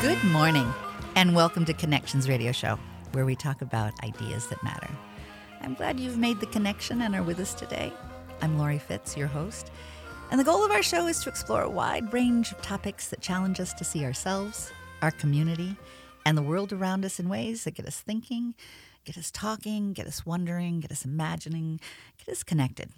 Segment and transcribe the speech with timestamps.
[0.00, 0.72] Good morning,
[1.14, 2.78] and welcome to Connections Radio Show,
[3.12, 4.88] where we talk about ideas that matter.
[5.60, 7.92] I'm glad you've made the connection and are with us today.
[8.40, 9.70] I'm Laurie Fitz, your host,
[10.30, 13.20] and the goal of our show is to explore a wide range of topics that
[13.20, 15.76] challenge us to see ourselves, our community,
[16.24, 18.54] and the world around us in ways that get us thinking,
[19.04, 21.78] get us talking, get us wondering, get us imagining,
[22.16, 22.88] get us connected,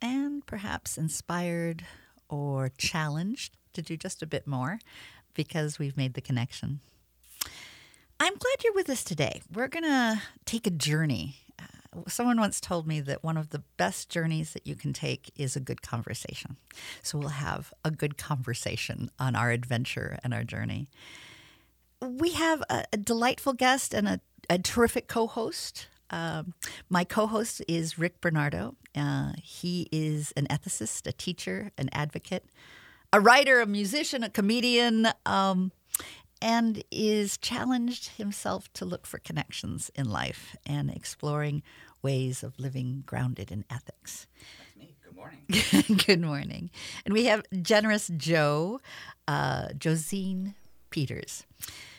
[0.00, 1.84] and perhaps inspired
[2.28, 4.78] or challenged to do just a bit more
[5.36, 6.80] because we've made the connection.
[8.18, 9.42] I'm glad you're with us today.
[9.52, 11.36] We're going to take a journey.
[11.58, 15.30] Uh, someone once told me that one of the best journeys that you can take
[15.36, 16.56] is a good conversation.
[17.02, 20.88] So we'll have a good conversation on our adventure and our journey.
[22.00, 25.88] We have a, a delightful guest and a, a terrific co host.
[26.08, 26.54] Um,
[26.88, 28.76] my co host is Rick Bernardo.
[28.94, 32.46] Uh, he is an ethicist, a teacher, an advocate,
[33.16, 35.72] a writer, a musician, a comedian, um,
[36.42, 41.62] and is challenged himself to look for connections in life and exploring
[42.02, 44.26] ways of living grounded in ethics.
[44.58, 44.94] That's me.
[45.02, 45.96] Good morning.
[46.06, 46.68] Good morning.
[47.06, 48.82] And we have generous Joe,
[49.26, 50.54] uh, Josine
[50.90, 51.46] Peters.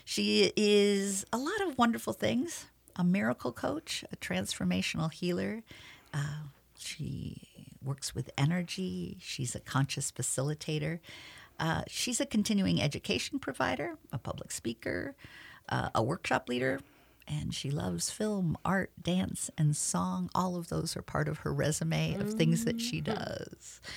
[0.05, 5.63] She is a lot of wonderful things a miracle coach, a transformational healer.
[6.13, 6.43] Uh,
[6.77, 7.47] she
[7.83, 9.17] works with energy.
[9.21, 10.99] She's a conscious facilitator.
[11.59, 15.15] Uh, she's a continuing education provider, a public speaker,
[15.69, 16.79] uh, a workshop leader,
[17.27, 20.29] and she loves film, art, dance, and song.
[20.35, 23.81] All of those are part of her resume of things that she does.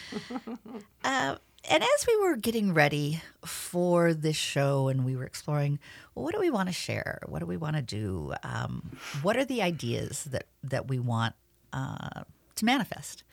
[1.03, 1.37] Uh,
[1.69, 5.79] and as we were getting ready for this show and we were exploring,
[6.15, 7.21] well, what do we want to share?
[7.27, 8.35] What do we want to do?
[8.43, 11.35] Um, what are the ideas that, that we want
[11.73, 12.25] uh,
[12.61, 13.25] to manifest?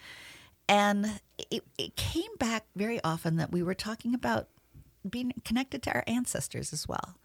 [0.68, 4.50] And it, it came back very often that we were talking about
[5.10, 7.18] being connected to our ancestors as well.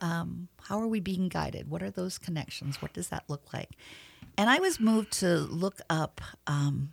[0.00, 1.70] Um, how are we being guided?
[1.70, 2.80] What are those connections?
[2.80, 3.70] What does that look like?
[4.38, 6.92] And I was moved to look up um,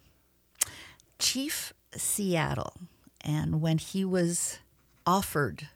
[1.19, 2.73] Chief Seattle.
[3.21, 4.59] And when he was
[5.05, 5.67] offered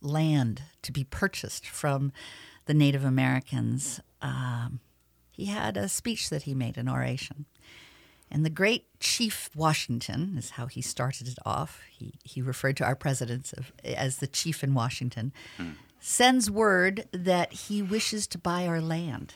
[0.00, 2.12] land to be purchased from
[2.66, 4.80] the Native Americans, um,
[5.30, 7.46] he had a speech that he made, an oration.
[8.30, 11.82] And the great Chief Washington is how he started it off.
[11.90, 15.32] He, he referred to our presidents of, as the chief in Washington,
[16.00, 19.34] sends word that he wishes to buy our land.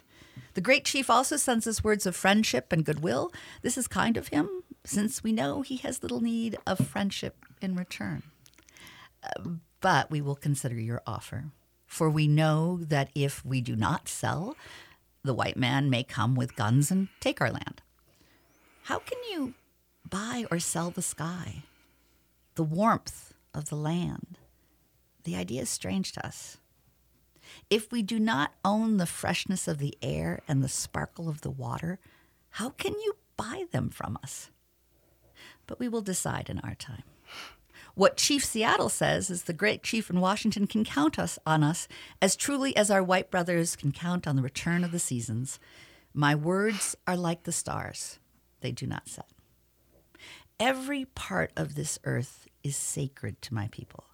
[0.55, 3.33] The great chief also sends us words of friendship and goodwill.
[3.63, 4.49] This is kind of him,
[4.85, 8.25] since we know he has little need of friendship in return.
[9.23, 11.47] Uh, but we will consider your offer,
[11.87, 14.57] for we know that if we do not sell,
[15.23, 17.83] the white man may come with guns and take our land.
[18.91, 19.55] How can you
[20.11, 21.63] buy or sell the sky,
[22.57, 24.37] the warmth of the land?
[25.23, 26.57] The idea is strange to us.
[27.71, 31.53] If we do not own the freshness of the air and the sparkle of the
[31.53, 32.01] water,
[32.49, 34.51] how can you buy them from us?
[35.69, 37.05] But we will decide in our time.
[37.95, 41.87] What Chief Seattle says is the great chief in Washington can count us on us
[42.21, 45.61] as truly as our white brothers can count on the return of the seasons.
[46.13, 48.19] My words are like the stars,
[48.61, 49.27] they do not set.
[50.59, 54.05] Every part of this earth is sacred to my people.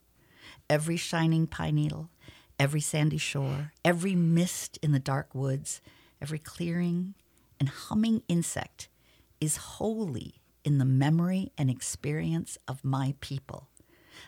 [0.71, 2.11] Every shining pine needle,
[2.59, 5.81] every sandy shore, every mist in the dark woods,
[6.21, 7.15] every clearing
[7.59, 8.89] and humming insect
[9.41, 13.69] is holy in the memory and experience of my people.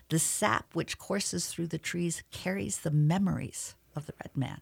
[0.09, 4.61] The sap which courses through the trees carries the memories of the red man.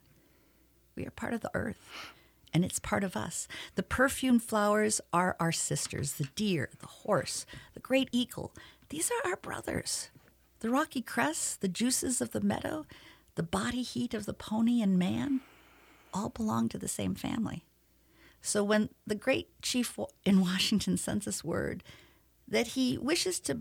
[0.94, 2.12] We are part of the earth,
[2.56, 3.46] and it's part of us.
[3.74, 7.44] The perfumed flowers are our sisters the deer, the horse,
[7.74, 8.54] the great eagle.
[8.88, 10.08] These are our brothers.
[10.60, 12.86] The rocky crests, the juices of the meadow,
[13.34, 15.42] the body heat of the pony and man
[16.14, 17.66] all belong to the same family.
[18.40, 21.84] So when the great chief in Washington sends us word
[22.48, 23.60] that he wishes to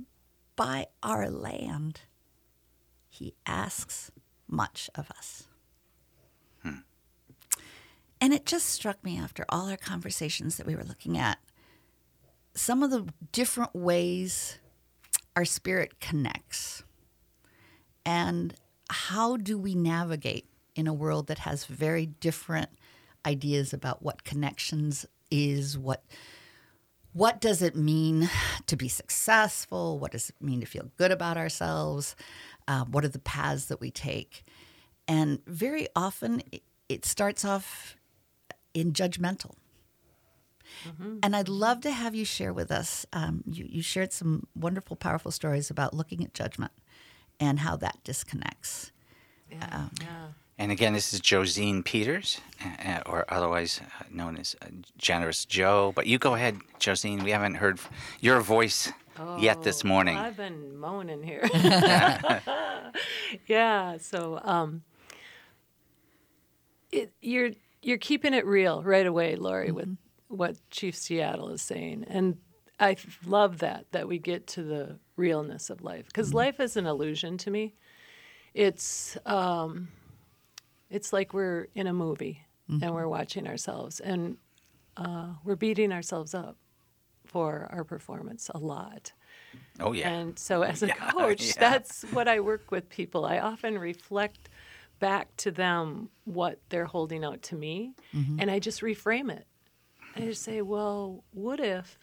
[0.56, 2.00] buy our land,
[3.09, 4.09] he asks
[4.47, 5.47] much of us.
[8.21, 11.38] And it just struck me after all our conversations that we were looking at
[12.56, 14.59] some of the different ways
[15.35, 16.83] our spirit connects.
[18.06, 18.56] And
[18.89, 20.45] how do we navigate
[20.75, 22.69] in a world that has very different
[23.25, 26.03] ideas about what connections is, what
[27.13, 28.29] what does it mean
[28.68, 30.00] to be successful?
[30.00, 32.13] What does it mean to feel good about ourselves?
[32.68, 34.44] Uh, what are the paths that we take?
[35.07, 37.95] And very often it, it starts off
[38.75, 39.56] in judgmental.
[41.24, 43.06] And I'd love to have you share with us.
[43.13, 46.72] Um, you, you shared some wonderful, powerful stories about looking at judgment
[47.39, 48.92] and how that disconnects.
[49.50, 49.88] Yeah.
[50.01, 50.27] yeah.
[50.57, 54.68] And again, this is Josine Peters, uh, uh or otherwise uh, known as uh,
[54.98, 55.92] Generous Joe.
[55.95, 57.24] But you go ahead, Josine.
[57.24, 57.80] We haven't heard
[58.21, 60.18] your voice oh, yet this oh, morning.
[60.18, 61.50] I've been moaning here.
[63.48, 63.98] yeah.
[63.98, 64.83] So um,
[66.92, 67.51] it, you're
[67.85, 69.75] you're keeping it real right away, Laurie, mm-hmm.
[69.75, 69.97] with
[70.27, 72.37] what Chief Seattle is saying, and
[72.79, 76.37] I love that that we get to the realness of life because mm-hmm.
[76.37, 77.75] life is an illusion to me.
[78.53, 79.89] It's um,
[80.89, 82.83] it's like we're in a movie mm-hmm.
[82.83, 84.37] and we're watching ourselves and
[84.97, 86.57] uh, we're beating ourselves up
[87.25, 89.11] for our performance a lot.
[89.79, 90.09] Oh yeah.
[90.09, 91.53] And so as a yeah, coach, yeah.
[91.59, 93.25] that's what I work with people.
[93.25, 94.49] I often reflect
[95.00, 98.39] back to them what they're holding out to me mm-hmm.
[98.39, 99.45] and I just reframe it.
[100.15, 102.00] I just say, "Well, what if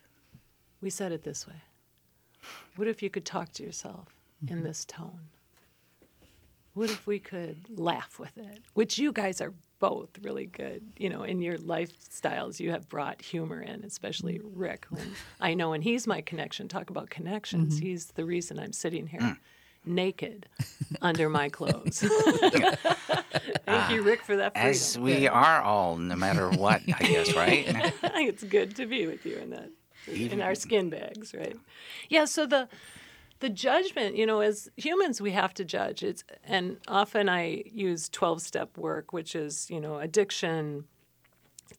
[0.82, 1.62] we said it this way?
[2.76, 4.08] What if you could talk to yourself
[4.44, 4.58] mm-hmm.
[4.58, 5.20] in this tone?
[6.74, 8.60] What if we could laugh with it?
[8.74, 10.82] Which you guys are both really good.
[10.96, 14.58] You know, in your lifestyles, you have brought humor in, especially mm-hmm.
[14.58, 14.86] Rick.
[15.40, 16.68] I know, and he's my connection.
[16.68, 17.76] Talk about connections.
[17.76, 17.86] Mm-hmm.
[17.86, 19.38] He's the reason I'm sitting here.
[19.84, 20.46] Naked
[21.02, 21.98] under my clothes.
[23.64, 24.54] Thank you, Rick, for that.
[24.54, 24.70] Freedom.
[24.70, 27.64] As we are all, no matter what, I guess, right?
[28.02, 29.70] it's good to be with you in that
[30.06, 31.56] in our skin bags, right?
[32.08, 32.24] Yeah.
[32.24, 32.68] So the
[33.40, 36.02] the judgment, you know, as humans, we have to judge.
[36.02, 40.84] It's and often I use twelve step work, which is you know addiction,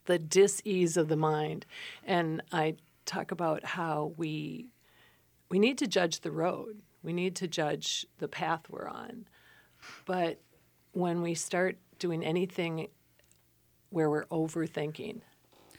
[0.05, 1.65] the dis-ease of the mind,
[2.03, 4.69] and I talk about how we
[5.49, 6.81] we need to judge the road.
[7.03, 9.27] We need to judge the path we're on.
[10.05, 10.39] But
[10.93, 12.87] when we start doing anything
[13.89, 15.21] where we're overthinking,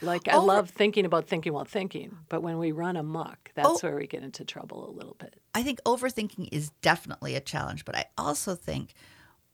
[0.03, 3.89] like I love thinking about thinking while thinking, but when we run amok, that's oh,
[3.89, 5.41] where we get into trouble a little bit.
[5.55, 8.95] I think overthinking is definitely a challenge, but I also think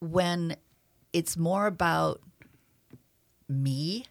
[0.00, 0.56] when
[1.12, 2.20] it's more about
[3.49, 4.06] me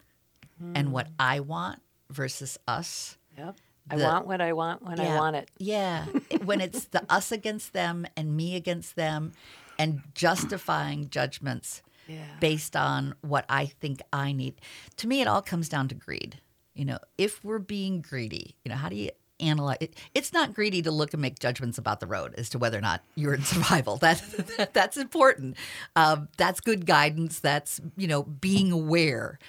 [0.61, 0.71] mm.
[0.75, 1.13] and what hmm.
[1.19, 3.17] I want versus us.
[3.37, 3.55] Yep.
[3.89, 5.49] The, I want what I want when yeah, I want it.
[5.57, 6.05] Yeah.
[6.43, 9.33] when it's the us against them and me against them
[9.77, 12.25] and justifying judgments yeah.
[12.39, 14.55] based on what I think I need.
[14.97, 16.41] To me, it all comes down to greed.
[16.73, 19.09] You know, if we're being greedy, you know, how do you
[19.39, 19.95] analyze it?
[20.13, 22.81] It's not greedy to look and make judgments about the road as to whether or
[22.81, 23.97] not you're in survival.
[23.97, 24.21] That,
[24.57, 25.57] that that's important.
[25.95, 27.39] Um, that's good guidance.
[27.39, 29.39] That's you know being aware.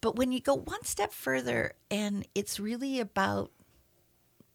[0.00, 3.50] But when you go one step further, and it's really about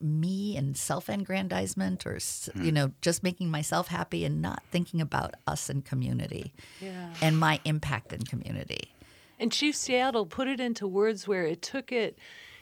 [0.06, 2.64] me and self-aggrandizement or mm.
[2.64, 7.10] you know just making myself happy and not thinking about us and community yeah.
[7.22, 8.94] and my impact in community
[9.40, 12.18] and chief seattle put it into words where it took it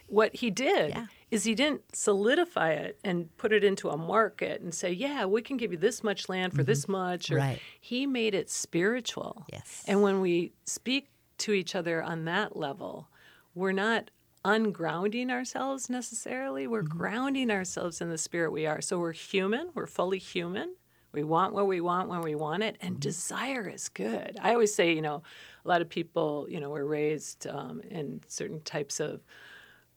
[0.08, 1.06] what he did yeah.
[1.32, 5.42] is he didn't solidify it and put it into a market and say yeah we
[5.42, 6.68] can give you this much land for mm-hmm.
[6.68, 7.60] this much or right.
[7.80, 13.10] he made it spiritual yes and when we speak to each other on that level
[13.54, 14.10] we're not
[14.46, 16.68] ungrounding ourselves necessarily.
[16.68, 16.98] We're mm-hmm.
[16.98, 18.82] grounding ourselves in the spirit we are.
[18.82, 20.76] So we're human, we're fully human.
[21.14, 23.00] We want what we want when we want it, and mm-hmm.
[23.00, 24.36] desire is good.
[24.42, 25.22] I always say, you know,
[25.64, 29.22] a lot of people, you know, were raised um, in certain types of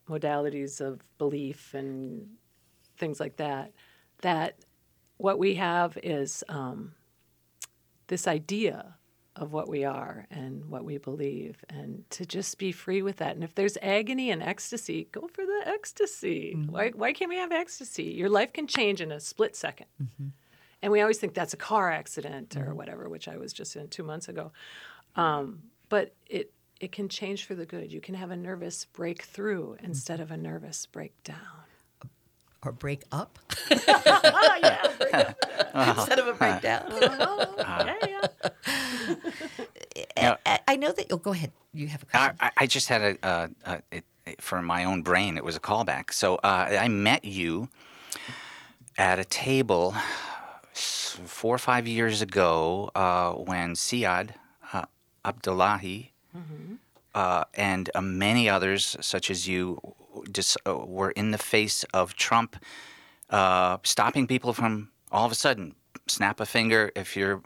[0.08, 2.28] modalities of belief and
[2.98, 3.72] things like that.
[4.20, 4.58] That
[5.16, 6.92] what we have is um,
[8.08, 8.95] this idea
[9.36, 13.34] of what we are and what we believe and to just be free with that
[13.34, 16.72] and if there's agony and ecstasy go for the ecstasy mm-hmm.
[16.72, 20.28] why, why can't we have ecstasy your life can change in a split 2nd mm-hmm.
[20.82, 22.68] and we always think that's a car accident mm-hmm.
[22.68, 24.50] or whatever which i was just in two months ago
[25.16, 29.74] um, but it it can change for the good you can have a nervous breakthrough
[29.74, 29.84] mm-hmm.
[29.84, 31.65] instead of a nervous breakdown
[32.66, 33.38] or break up
[33.70, 35.14] oh, yeah, break
[35.74, 35.98] up.
[35.98, 37.94] instead of a breakdown uh-huh.
[38.06, 38.26] yeah,
[40.16, 40.36] yeah.
[40.68, 41.52] I know that you'll go ahead.
[41.72, 42.36] You have a question.
[42.40, 44.04] I, I just had a, uh, uh, it,
[44.40, 45.36] for my own brain.
[45.36, 46.12] It was a callback.
[46.12, 47.68] So uh, I met you
[48.98, 49.94] at a table
[50.72, 54.30] four or five years ago uh, when Siad
[54.72, 54.84] uh,
[55.24, 56.74] Abdullahi mm-hmm.
[57.14, 59.80] Uh, and many others, such as you,
[60.30, 62.56] just were in the face of Trump
[63.84, 65.74] stopping people from all of a sudden
[66.06, 67.42] snap a finger if you're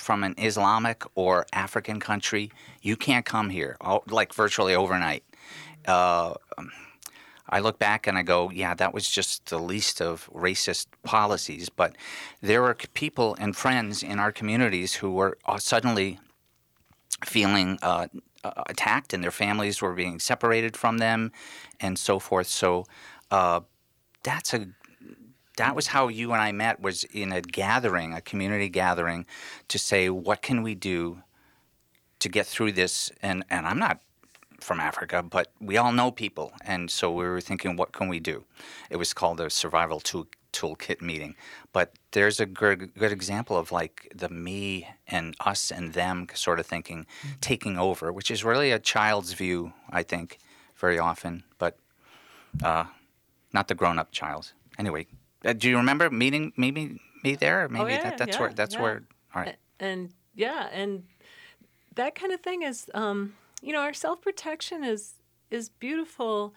[0.00, 2.50] from an Islamic or African country,
[2.82, 3.76] you can't come here,
[4.08, 5.22] like virtually overnight.
[5.86, 6.34] Uh,
[7.48, 11.68] I look back and I go, yeah, that was just the least of racist policies.
[11.68, 11.96] But
[12.40, 16.18] there were people and friends in our communities who were uh, suddenly
[17.24, 18.06] feeling uh,
[18.44, 21.32] uh, attacked, and their families were being separated from them,
[21.80, 22.46] and so forth.
[22.46, 22.86] So
[23.30, 23.60] uh,
[24.22, 24.68] that's a
[25.56, 29.26] that was how you and I met was in a gathering, a community gathering,
[29.68, 31.22] to say what can we do
[32.20, 33.10] to get through this.
[33.22, 34.00] And and I'm not
[34.60, 38.20] from Africa, but we all know people, and so we were thinking, what can we
[38.20, 38.44] do?
[38.90, 41.34] It was called a survival tool toolkit meeting.
[41.72, 46.60] But there's a good, good example of like the me and us and them sort
[46.60, 47.06] of thinking
[47.40, 50.38] taking over, which is really a child's view, I think,
[50.76, 51.78] very often, but
[52.62, 52.84] uh,
[53.52, 54.52] not the grown up child.
[54.78, 55.06] Anyway,
[55.44, 57.68] uh, do you remember meeting maybe me there?
[57.68, 58.82] Maybe oh, yeah, that, that's yeah, where that's yeah.
[58.82, 59.02] where.
[59.34, 59.56] All right.
[59.78, 61.04] And yeah, and
[61.94, 65.14] that kind of thing is, um, you know, our self protection is
[65.50, 66.54] is beautiful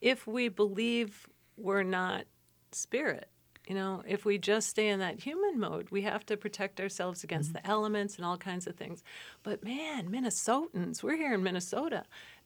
[0.00, 2.24] if we believe we're not
[2.72, 3.28] spirit.
[3.66, 7.24] You know, if we just stay in that human mode, we have to protect ourselves
[7.24, 9.02] against the elements and all kinds of things.
[9.42, 12.04] But man, Minnesotans, we're here in Minnesota.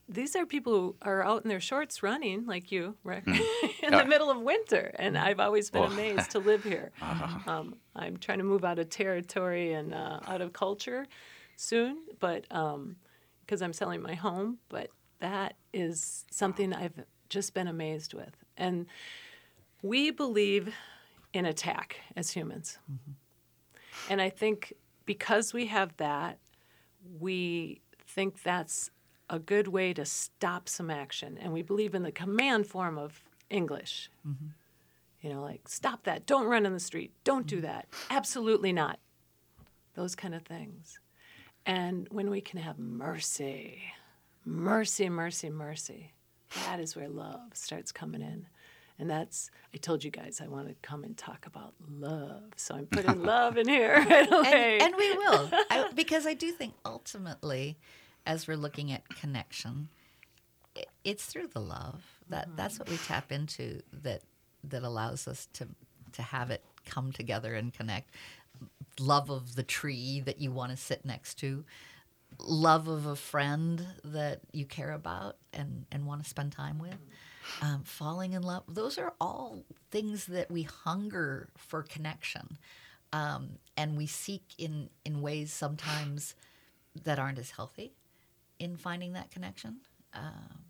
[0.09, 3.35] These are people who are out in their shorts running, like you, Rick, in
[3.93, 3.99] Yeah.
[4.03, 4.93] the middle of winter.
[4.95, 5.87] And I've always been Oh.
[5.87, 6.93] amazed to live here.
[7.47, 11.07] Um, I'm trying to move out of territory and uh, out of culture
[11.57, 12.43] soon, but
[13.41, 14.59] because I'm selling my home.
[14.69, 16.93] But that is something I've
[17.31, 18.37] just been amazed with.
[18.57, 18.87] And
[19.83, 20.75] we believe
[21.33, 22.79] in attack as humans.
[22.91, 23.13] Mm-hmm.
[24.11, 24.73] And I think
[25.07, 26.39] because we have that,
[27.21, 28.91] we think that's
[29.31, 31.39] a good way to stop some action.
[31.39, 34.11] And we believe in the command form of English.
[34.27, 34.47] Mm-hmm.
[35.21, 36.27] You know, like, stop that.
[36.27, 37.13] Don't run in the street.
[37.25, 37.67] Don't do mm-hmm.
[37.67, 37.89] that.
[38.11, 38.99] Absolutely not.
[39.95, 41.01] Those kind of things.
[41.67, 43.83] And when we can have mercy,
[44.45, 46.13] mercy, mercy, mercy,
[46.65, 48.47] that is where love starts coming in.
[48.99, 52.53] And that's, I told you guys I want to come and talk about love.
[52.57, 54.79] So I'm putting love in here right away.
[54.81, 57.79] and, and we will I, because i do think ultimately
[58.27, 59.89] as we're looking at connection
[60.77, 62.57] i it's through the love that mm-hmm.
[62.57, 64.23] that's what we tap into that
[64.65, 65.69] that allows us to
[66.13, 68.11] to have it come together and connect
[68.99, 71.65] love of the tree that you want to sit next to
[72.39, 76.99] love of a friend that you care about and and want to spend time with.
[77.63, 82.59] Um, falling in love those are all things that we hunger for connection
[83.15, 86.35] um, and we seek in in ways sometimes
[87.05, 87.95] that aren't as healthy
[88.59, 89.79] in finding that connection
[90.13, 90.65] um,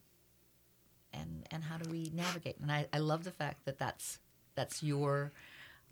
[1.12, 2.58] and and how do we navigate?
[2.60, 4.18] And I, I love the fact that that's
[4.54, 5.32] that's your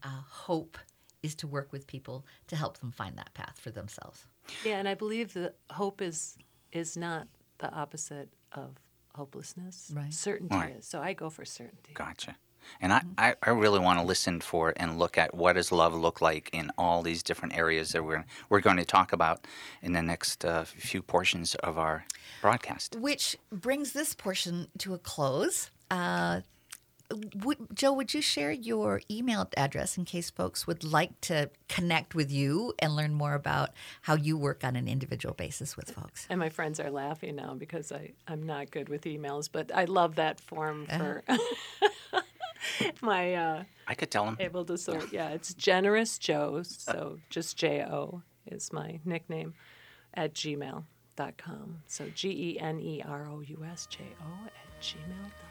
[0.02, 0.78] uh, hope
[1.23, 4.26] is to work with people to help them find that path for themselves
[4.65, 6.37] yeah, and I believe that hope is
[6.73, 8.76] is not the opposite of
[9.15, 9.91] hopelessness.
[9.95, 10.12] Right.
[10.12, 10.76] Certainty Right.
[10.76, 10.87] is.
[10.87, 11.93] So I go for certainty.
[11.95, 12.37] Gotcha.
[12.81, 15.95] And I, I, I really want to listen for and look at what does love
[15.95, 19.47] look like in all these different areas that we're, we're going to talk about
[19.83, 22.05] in the next uh, few portions of our
[22.43, 22.97] broadcast.
[22.97, 26.41] which brings this portion to a close uh,
[27.12, 32.14] would, Joe, would you share your email address in case folks would like to connect
[32.14, 33.70] with you and learn more about
[34.02, 36.26] how you work on an individual basis with folks?
[36.28, 39.84] And my friends are laughing now because I, I'm not good with emails, but I
[39.84, 41.22] love that form for
[43.00, 44.36] my uh, I could tell them.
[44.40, 45.12] able to sort.
[45.12, 46.62] Yeah, it's generous Joe.
[46.62, 49.54] So just J O is my nickname
[50.14, 51.82] at gmail.com.
[51.86, 55.46] So G E N E R O U S J O at gmail.com.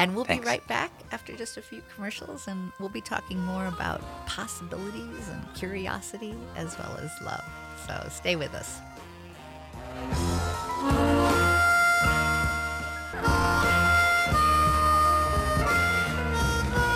[0.00, 0.42] And we'll Thanks.
[0.42, 5.28] be right back after just a few commercials, and we'll be talking more about possibilities
[5.28, 7.44] and curiosity as well as love.
[7.86, 8.80] So stay with us.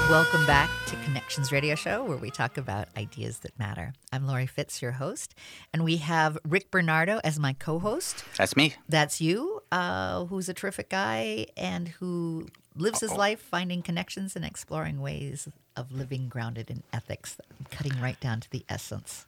[0.09, 3.93] Welcome back to Connections Radio Show, where we talk about ideas that matter.
[4.13, 5.35] I'm Laurie Fitz, your host,
[5.73, 8.25] and we have Rick Bernardo as my co host.
[8.39, 8.75] That's me.
[8.89, 12.47] That's you, uh, who's a terrific guy and who
[12.77, 17.37] lives his life finding connections and exploring ways of living grounded in ethics,
[17.71, 19.27] cutting right down to the essence.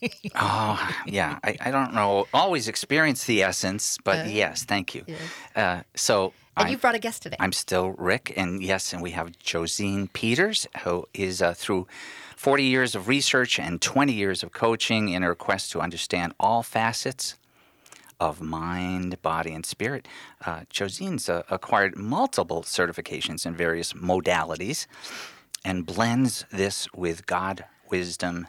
[0.36, 1.40] Oh, yeah.
[1.42, 5.04] I, I don't know, always experience the essence, but yes, thank you.
[5.56, 7.34] Uh, so And you brought a guest today.
[7.40, 11.88] I'm still Rick, and yes, and we have Josine Peters, who is uh, through
[12.36, 16.62] 40 years of research and 20 years of coaching in her quest to understand all
[16.62, 17.34] facets
[18.20, 20.06] of mind, body, and spirit.
[20.44, 24.86] Uh, Josine's uh, acquired multiple certifications in various modalities
[25.64, 28.48] and blends this with God, wisdom,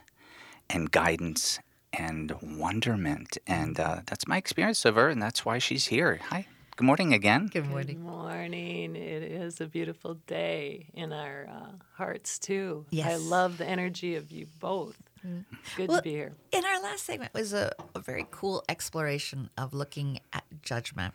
[0.69, 1.59] and guidance
[1.93, 3.37] and wonderment.
[3.47, 6.19] And uh, that's my experience of her, and that's why she's here.
[6.29, 6.47] Hi.
[6.75, 7.47] Good morning again.
[7.47, 7.97] Good morning.
[7.97, 8.93] Good morning.
[8.93, 8.95] morning.
[8.95, 12.85] It is a beautiful day in our uh, hearts, too.
[12.89, 13.11] Yes.
[13.11, 14.95] I love the energy of you both.
[15.25, 15.45] Mm.
[15.75, 16.33] Good Well, to be here.
[16.51, 21.13] In our last segment was a, a very cool exploration of looking at judgment.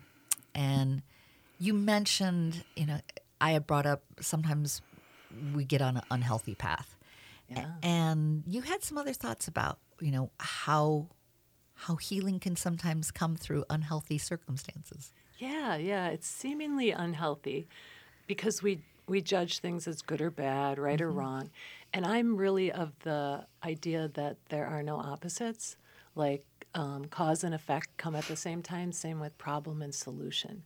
[0.53, 1.01] And
[1.59, 2.99] you mentioned, you know,
[3.41, 4.81] I had brought up sometimes
[5.53, 6.95] we get on an unhealthy path.
[7.55, 11.07] A- And you had some other thoughts about, you know, how
[11.77, 15.11] how healing can sometimes come through unhealthy circumstances.
[15.37, 17.67] Yeah, yeah, it's seemingly unhealthy
[18.27, 21.49] because we we judge things as good or bad, right or wrong.
[21.93, 25.77] And I'm really of the idea that there are no opposites,
[26.15, 26.43] like
[26.73, 28.91] um, cause and effect come at the same time.
[28.91, 30.63] Same with problem and solution.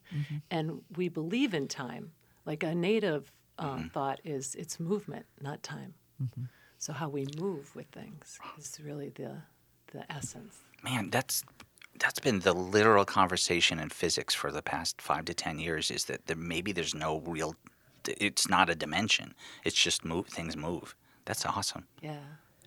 [0.50, 2.12] And we believe in time.
[2.46, 5.94] Like a native um, thought is it's movement, not time.
[6.78, 9.42] So how we move with things is really the
[9.92, 10.60] the essence.
[10.82, 11.44] Man, that's
[11.98, 15.90] that's been the literal conversation in physics for the past five to ten years.
[15.90, 17.54] Is that there, maybe there's no real,
[18.06, 19.34] it's not a dimension.
[19.64, 20.94] It's just move things move.
[21.24, 21.86] That's awesome.
[22.00, 22.18] Yeah.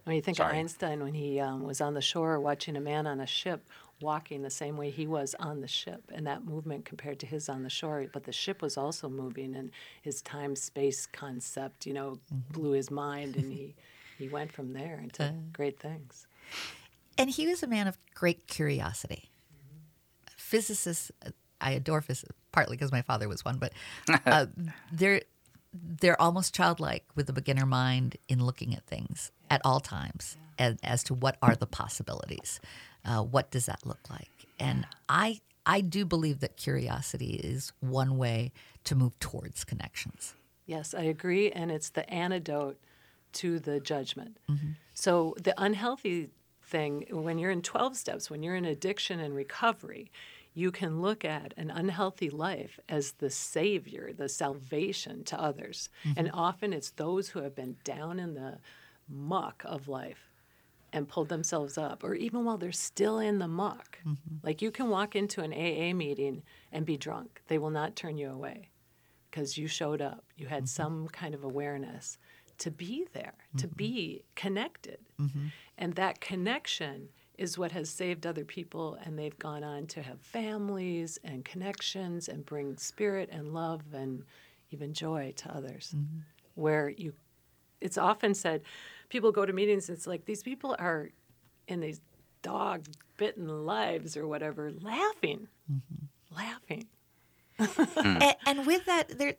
[0.04, 0.52] When you think Sorry.
[0.52, 3.70] of Einstein when he um, was on the shore watching a man on a ship
[4.02, 7.50] walking the same way he was on the ship, and that movement compared to his
[7.50, 9.72] on the shore, but the ship was also moving, and
[10.02, 12.54] his time space concept, you know, mm-hmm.
[12.54, 13.75] blew his mind, and he,
[14.20, 15.34] he went from there into uh-huh.
[15.54, 16.28] great things.
[17.18, 19.32] And he was a man of great curiosity.
[19.54, 20.34] Mm-hmm.
[20.38, 21.12] Physicists,
[21.62, 23.74] I adore physicists, partly because my father was one, but
[24.26, 24.46] uh,
[24.92, 25.22] they're
[25.74, 30.78] they're almost childlike with the beginner mind in looking at things at all times as,
[30.84, 32.62] as to what are the possibilities,
[33.06, 38.18] uh, what does that look like, and I I do believe that curiosity is one
[38.18, 38.52] way
[38.86, 40.36] to move towards connections.
[40.66, 42.78] Yes, I agree, and it's the antidote
[43.34, 44.38] to the judgment.
[44.94, 46.30] So the unhealthy
[46.62, 50.12] thing, when you're in 12 steps, when you're in addiction and recovery,
[50.54, 55.90] you can look at an unhealthy life as the savior, the salvation to others.
[56.06, 56.20] Mm-hmm.
[56.20, 58.60] And often it's those who have been down in the
[59.10, 60.30] muck of life
[60.92, 63.98] and pulled themselves up, or even while they're still in the muck.
[64.06, 64.36] Mm-hmm.
[64.44, 68.18] Like you can walk into an AA meeting and be drunk, they will not turn
[68.18, 68.70] you away
[69.32, 70.24] because you showed up.
[70.38, 70.84] You had mm-hmm.
[70.84, 72.20] some kind of awareness
[72.60, 75.00] to be there, to be connected.
[75.80, 80.19] And that connection is what has saved other people, and they've gone on to have
[80.22, 84.24] families and connections and bring spirit and love and
[84.72, 85.93] even joy to others.
[85.96, 86.19] Mm-hmm.
[86.56, 87.13] Where you,
[87.82, 88.62] it's often said,
[89.10, 91.10] people go to meetings, and it's like these people are
[91.67, 92.02] in these
[92.43, 92.86] dog
[93.17, 96.36] bitten lives or whatever, laughing, mm-hmm.
[96.36, 96.88] laughing.
[97.60, 98.17] Hmm.
[98.22, 99.36] and, and with that there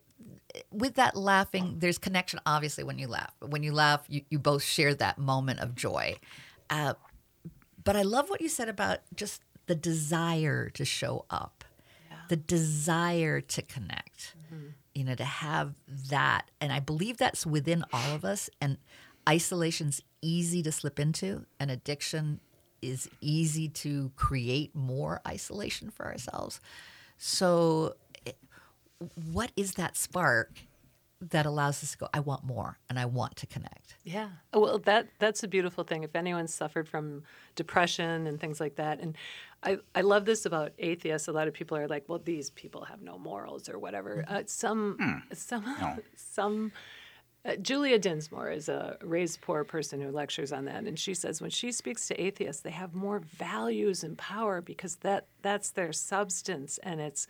[0.71, 3.33] with that laughing there's connection obviously when you laugh.
[3.41, 6.17] When you laugh you, you both share that moment of joy.
[6.71, 6.95] Uh,
[7.85, 11.65] but i love what you said about just the desire to show up
[12.29, 14.35] the desire to connect
[14.95, 15.75] you know to have
[16.11, 16.51] that.
[16.61, 18.79] And i believe that's within all of us and
[19.29, 22.41] isolation's easy to slip into and addiction
[22.83, 26.61] is easy to create more isolation for ourselves.
[27.17, 28.33] So eh,
[29.33, 30.53] what is that spark
[31.31, 34.29] that allows us to go i want more and i want to connect Yeah.
[34.53, 36.03] Oh, Well, that that's a beautiful thing.
[36.05, 37.23] If anyone's suffered from
[37.57, 39.17] depression and things like that, and
[39.63, 41.27] I, I love this about atheists.
[41.29, 44.25] A lot of people are like, well, these people have no morals or whatever.
[44.29, 45.65] Uh, some some
[46.17, 46.73] some.
[47.45, 51.43] Uh, Julia Dinsmore is a raised poor person who lectures on that, and she says
[51.43, 55.93] when she speaks to atheists, they have more values and power because that that's their
[55.93, 57.27] substance, and it's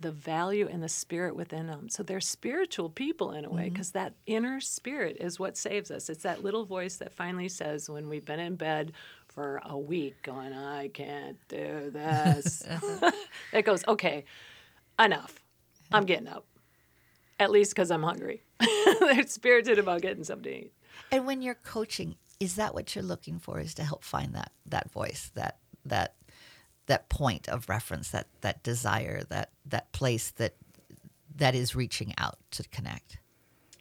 [0.00, 1.88] the value and the spirit within them.
[1.88, 6.10] So they're spiritual people in a way because that inner spirit is what saves us.
[6.10, 8.92] It's that little voice that finally says when we've been in bed
[9.28, 12.62] for a week going, I can't do this.
[13.52, 14.24] it goes, okay,
[14.98, 15.42] enough.
[15.92, 16.44] I'm getting up.
[17.38, 18.42] At least because I'm hungry.
[19.00, 20.72] They're spirited about getting something to eat.
[21.10, 24.52] and when you're coaching is that what you're looking for is to help find that
[24.66, 26.14] that voice that that
[26.86, 30.54] that point of reference that that desire that that place that
[31.34, 33.18] that is reaching out to connect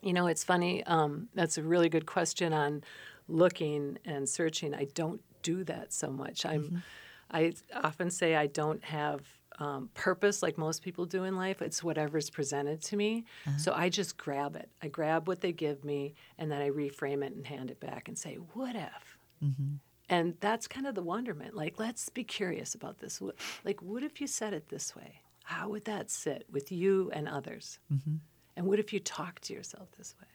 [0.01, 0.83] You know, it's funny.
[0.85, 2.83] Um, that's a really good question on
[3.27, 4.73] looking and searching.
[4.75, 6.45] I don't do that so much.
[6.45, 6.83] I'm.
[7.31, 9.21] I often say I don't have
[9.59, 11.61] um, purpose like most people do in life.
[11.61, 13.25] It's whatever's presented to me.
[13.47, 13.57] Uh-huh.
[13.57, 14.69] So I just grab it.
[14.81, 18.07] I grab what they give me, and then I reframe it and hand it back
[18.07, 19.75] and say, "What if?" Mm-hmm.
[20.09, 21.55] And that's kind of the wonderment.
[21.55, 23.21] Like, let's be curious about this.
[23.63, 25.21] Like, what if you said it this way?
[25.43, 27.79] How would that sit with you and others?
[27.91, 28.15] Mm-hmm.
[28.55, 30.27] And what if you talk to yourself this way?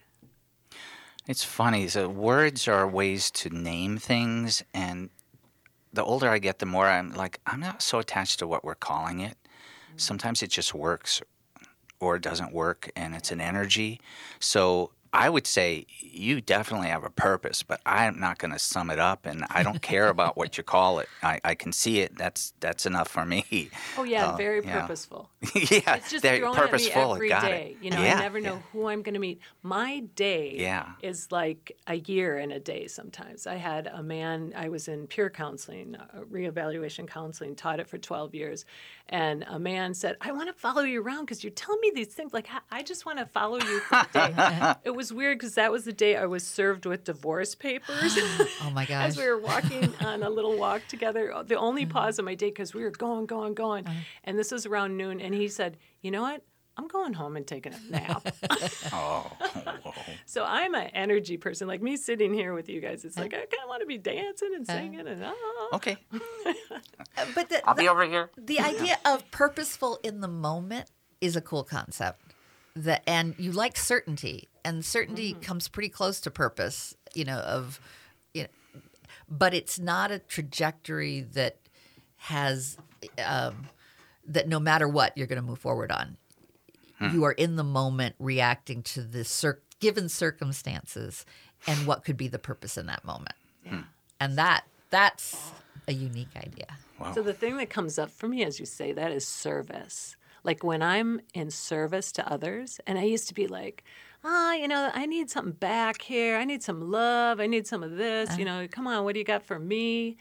[1.27, 1.87] It's funny.
[1.89, 5.11] So words are ways to name things, and
[5.93, 8.75] the older I get, the more I'm like, I'm not so attached to what we're
[8.75, 9.37] calling it.
[9.43, 9.99] Mm-hmm.
[9.99, 11.23] Sometimes it just works,
[11.99, 14.01] or it doesn't work, and it's an energy.
[14.39, 18.91] So I would say you definitely have a purpose, but I'm not going to sum
[18.91, 21.09] it up, and I don't care about what you call it.
[21.23, 22.17] I, I can see it.
[22.17, 23.71] That's that's enough for me.
[23.99, 24.81] Oh yeah, Uh, very yeah.
[24.81, 25.29] purposeful.
[25.55, 27.01] yeah, It's just they're thrown purposeful.
[27.01, 27.77] at me every Got day.
[27.79, 27.85] it.
[27.85, 28.63] You know, yeah, I never know yeah.
[28.73, 29.41] who I'm going to meet.
[29.63, 30.93] My day Yeah.
[31.03, 33.47] is like a year in a day sometimes.
[33.47, 37.99] I had a man, I was in peer counseling, uh, reevaluation counseling, taught it for
[37.99, 38.65] 12 years.
[39.09, 42.09] And a man said, I want to follow you around because you're telling me these
[42.15, 42.33] things.
[42.33, 44.75] Like, I- I just want to follow you for a day.
[45.01, 48.19] it was weird because that was the day I was served with divorce papers.
[48.63, 49.07] Oh my gosh.
[49.09, 51.93] As we were walking on a little walk together, the only Mm-hmm.
[51.93, 53.99] pause of my day because we were going, going, going, Uh-huh.
[54.25, 56.43] and this was around noon, and he said, "You know what?
[56.77, 58.27] I'm going home and taking a nap."
[58.93, 59.33] Oh,
[60.27, 61.67] so I'm an energy person.
[61.67, 63.25] Like me sitting here with you guys, it's Uh-huh.
[63.25, 65.35] like I kind of want to be dancing and singing and ah.
[65.77, 65.97] okay.
[67.35, 68.31] but the, I'll be over here.
[68.37, 70.91] the idea of purposeful in the moment
[71.23, 72.21] is a cool concept.
[72.77, 75.43] That and you like certainty, and certainty mm-hmm.
[75.43, 76.95] comes pretty close to purpose.
[77.15, 77.81] You know of,
[78.35, 78.81] you know,
[79.29, 81.57] but it's not a trajectory that
[82.17, 82.77] has
[83.25, 83.69] um,
[84.27, 86.17] that no matter what you're going to move forward on.
[86.99, 87.15] Hmm.
[87.15, 91.25] You are in the moment, reacting to the cir- given circumstances
[91.67, 93.35] and what could be the purpose in that moment.
[93.67, 93.81] Hmm.
[94.21, 95.53] And that that's
[95.89, 96.67] a unique idea.
[97.15, 100.17] So the thing that comes up for me as you say that is service.
[100.45, 103.85] Like when I'm in service to others, and I used to be like,
[104.25, 106.37] ah, you know, I need something back here.
[106.37, 107.41] I need some love.
[107.41, 108.37] I need some of this.
[108.39, 110.17] You know, come on, what do you got for me?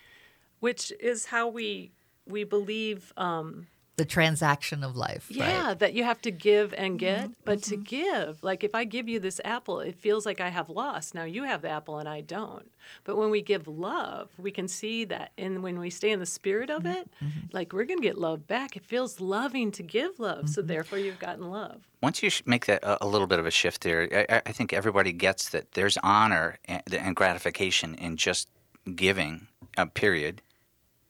[0.60, 1.92] Which is how we
[2.26, 3.14] we believe.
[3.18, 3.68] Um,
[4.00, 5.28] The transaction of life.
[5.30, 5.80] yeah, Right?
[5.80, 7.26] that you have to give and mm-hmm.
[7.26, 7.32] get.
[7.44, 7.84] But to mm-hmm.
[7.84, 11.14] give, like if I give you this apple, it feels like I have lost.
[11.14, 12.72] Now you have the apple and I don't.
[13.04, 15.32] But when we give love, we can see that.
[15.38, 16.98] And when we stay in the spirit of mm-hmm.
[16.98, 17.10] it,
[17.52, 18.76] like we're going to get love back.
[18.78, 20.50] It feels loving to give love.
[20.50, 21.88] So therefore, you've gotten love.
[22.02, 24.52] Once you make that a, a little bit of a shift there, I- I, I
[24.54, 28.48] think everybody gets that there's honor and, and gratification in just
[28.96, 29.48] giving.
[29.78, 30.42] Uh, period.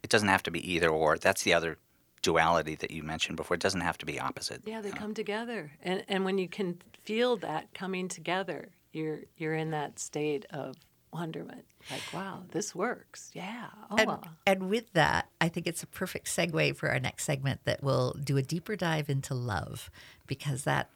[0.04, 1.18] It doesn't have to be either or.
[1.18, 1.78] That's the other
[2.22, 3.56] duality that you mentioned before.
[3.56, 4.62] It doesn't have to be opposite.
[4.66, 5.72] Yeah, they come together.
[5.82, 10.76] And, and when you can feel that coming together, you're, you're in that state of
[11.12, 11.66] wonderment.
[11.90, 13.32] Like, wow, this works.
[13.34, 13.68] Yeah.
[13.90, 14.22] Oh, And, wow.
[14.46, 18.16] and with that, I think it's a perfect segue for our next segment that will
[18.24, 19.90] do a deeper dive into love
[20.28, 20.90] because that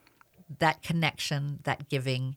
[0.60, 2.36] that connection, that giving,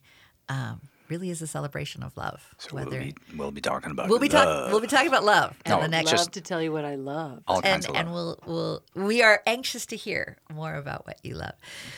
[0.49, 2.53] um, really is a celebration of love.
[2.57, 4.45] So we'll be, we'll be talking about we'll be love.
[4.47, 6.71] talking we'll be talking about love in No, the next love just- to tell you
[6.71, 7.43] what I love.
[7.47, 8.01] all and kinds of love.
[8.01, 11.53] and we'll we'll we are anxious to hear more about what you love.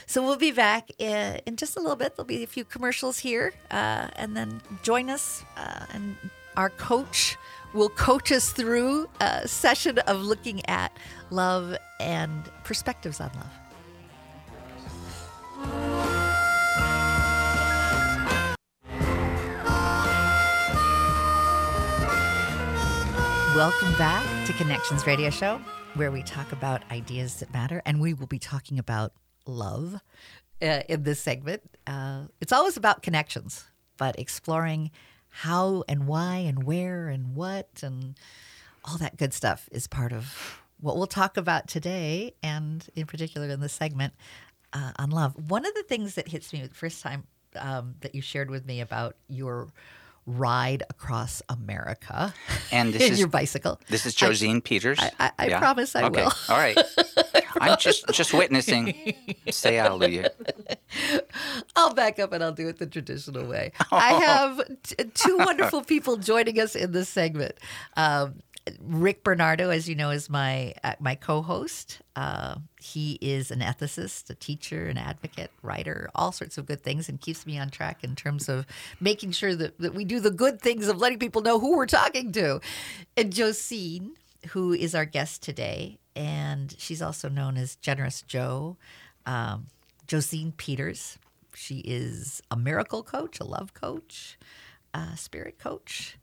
[0.06, 2.16] So we'll be back in, in just a little bit.
[2.16, 6.16] There'll be a few commercials here, uh, and then join us uh, and
[6.58, 7.38] our coach
[7.74, 10.92] will coach us through a session of looking at
[11.30, 13.30] love and perspectives on
[15.62, 15.99] love.
[23.60, 25.60] Welcome back to Connections Radio Show,
[25.96, 29.12] where we talk about ideas that matter, and we will be talking about
[29.46, 30.00] love
[30.62, 31.64] uh, in this segment.
[31.86, 33.66] Uh, it's always about connections,
[33.98, 34.92] but exploring
[35.28, 38.18] how and why and where and what and
[38.86, 43.50] all that good stuff is part of what we'll talk about today, and in particular
[43.50, 44.14] in this segment
[44.72, 45.36] uh, on love.
[45.50, 48.66] One of the things that hits me the first time um, that you shared with
[48.66, 49.68] me about your
[50.38, 52.34] ride across America
[52.72, 53.80] And this in is- your bicycle.
[53.90, 55.00] This is Josine Peters.
[55.00, 56.24] I- I- I promise I okay.
[56.24, 56.32] will.
[56.50, 56.78] All right.
[57.62, 59.14] I'm just just witnessing.
[59.50, 60.30] Say hallelujah.
[61.76, 63.72] I'll back up and I'll do it the traditional way.
[63.92, 67.54] I have t- two wonderful people joining us in this segment.
[67.98, 68.36] Um,
[68.80, 72.02] Rick Bernardo, as you know, is my uh, my co-host.
[72.16, 77.10] Uh, he is an ethicist, a teacher, an advocate, writer, all sorts of good things,
[77.10, 78.66] and keeps me on track in terms of
[79.00, 81.86] making sure that, that we do the good things of letting people know who we're
[81.86, 82.60] talking to.
[83.18, 84.12] And Josine,
[84.50, 88.78] who is our guest today, and she's also known as Generous Joe.
[89.26, 89.68] Um,
[90.08, 91.20] Josine Peters.
[91.54, 94.38] She is a miracle coach, a love coach,
[94.94, 96.18] a spirit coach.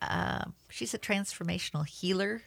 [0.00, 2.42] Uh, she's a transformational healer.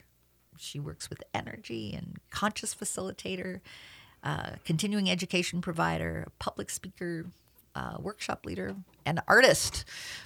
[0.58, 3.60] She works with energy and conscious facilitator,
[4.22, 7.26] uh, continuing education provider, public speaker,
[7.74, 9.84] uh, workshop leader, and artist,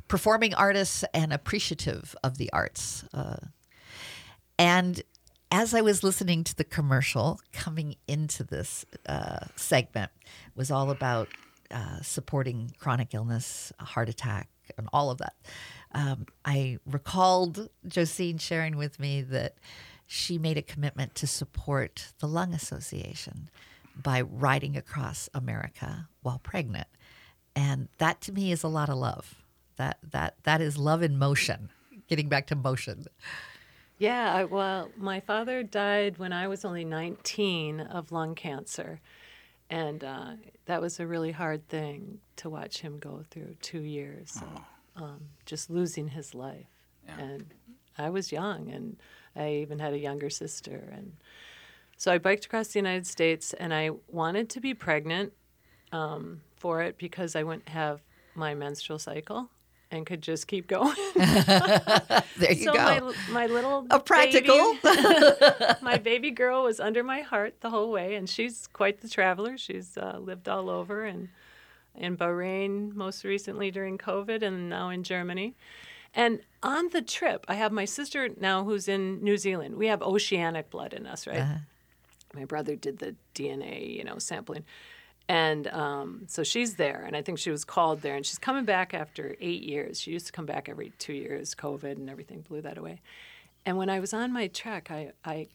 [0.09, 3.05] performing artist, and appreciative of the arts.
[3.15, 3.37] Uh,
[4.59, 5.03] and
[5.51, 10.11] as I was listening to the commercial coming into this uh, segment,
[10.57, 11.29] was all about
[12.03, 15.35] supporting chronic illness, heart attack, and all of that.
[15.93, 19.57] Um, I recalled Josine sharing with me that
[20.07, 23.51] she made a commitment to support the Lung Association
[24.01, 26.89] by riding across America while pregnant.
[27.55, 29.35] And that to me is a lot of love.
[29.77, 31.71] That that that is love in motion.
[32.09, 33.07] Getting back to motion.
[33.99, 39.01] Yeah, well, my father died when I was only 19 of lung cancer.
[39.71, 40.33] And uh,
[40.67, 44.39] that was a really hard thing to watch him go through two years,
[44.97, 46.67] of, um, just losing his life.
[47.19, 47.47] And
[47.99, 48.97] I was young, and
[49.35, 50.93] I even had a younger sister.
[50.93, 51.17] And
[51.97, 55.33] so I biked across the United States, and I wanted to be pregnant
[55.93, 58.03] um, for it because I wouldn't have
[58.35, 59.51] my menstrual cycle
[59.91, 60.97] and could just keep going.
[62.39, 62.85] There you so go.
[62.85, 64.77] my my little a practical.
[64.83, 65.47] baby,
[65.83, 69.57] my baby girl was under my heart the whole way, and she's quite the traveler.
[69.57, 71.31] She's uh, lived all over and
[71.95, 75.55] in Bahrain most recently during COVID, and now in Germany.
[76.13, 79.77] And on the trip, I have my sister now who's in New Zealand.
[79.77, 81.39] We have oceanic blood in us, right?
[81.41, 81.59] Uh-huh.
[82.35, 84.65] My brother did the DNA, you know, sampling.
[85.29, 88.65] And um, so she's there, and I think she was called there, and she's coming
[88.65, 90.01] back after eight years.
[90.01, 91.55] She used to come back every two years.
[91.55, 93.01] COVID and everything blew that away.
[93.65, 95.49] And when I was on my trek, I, I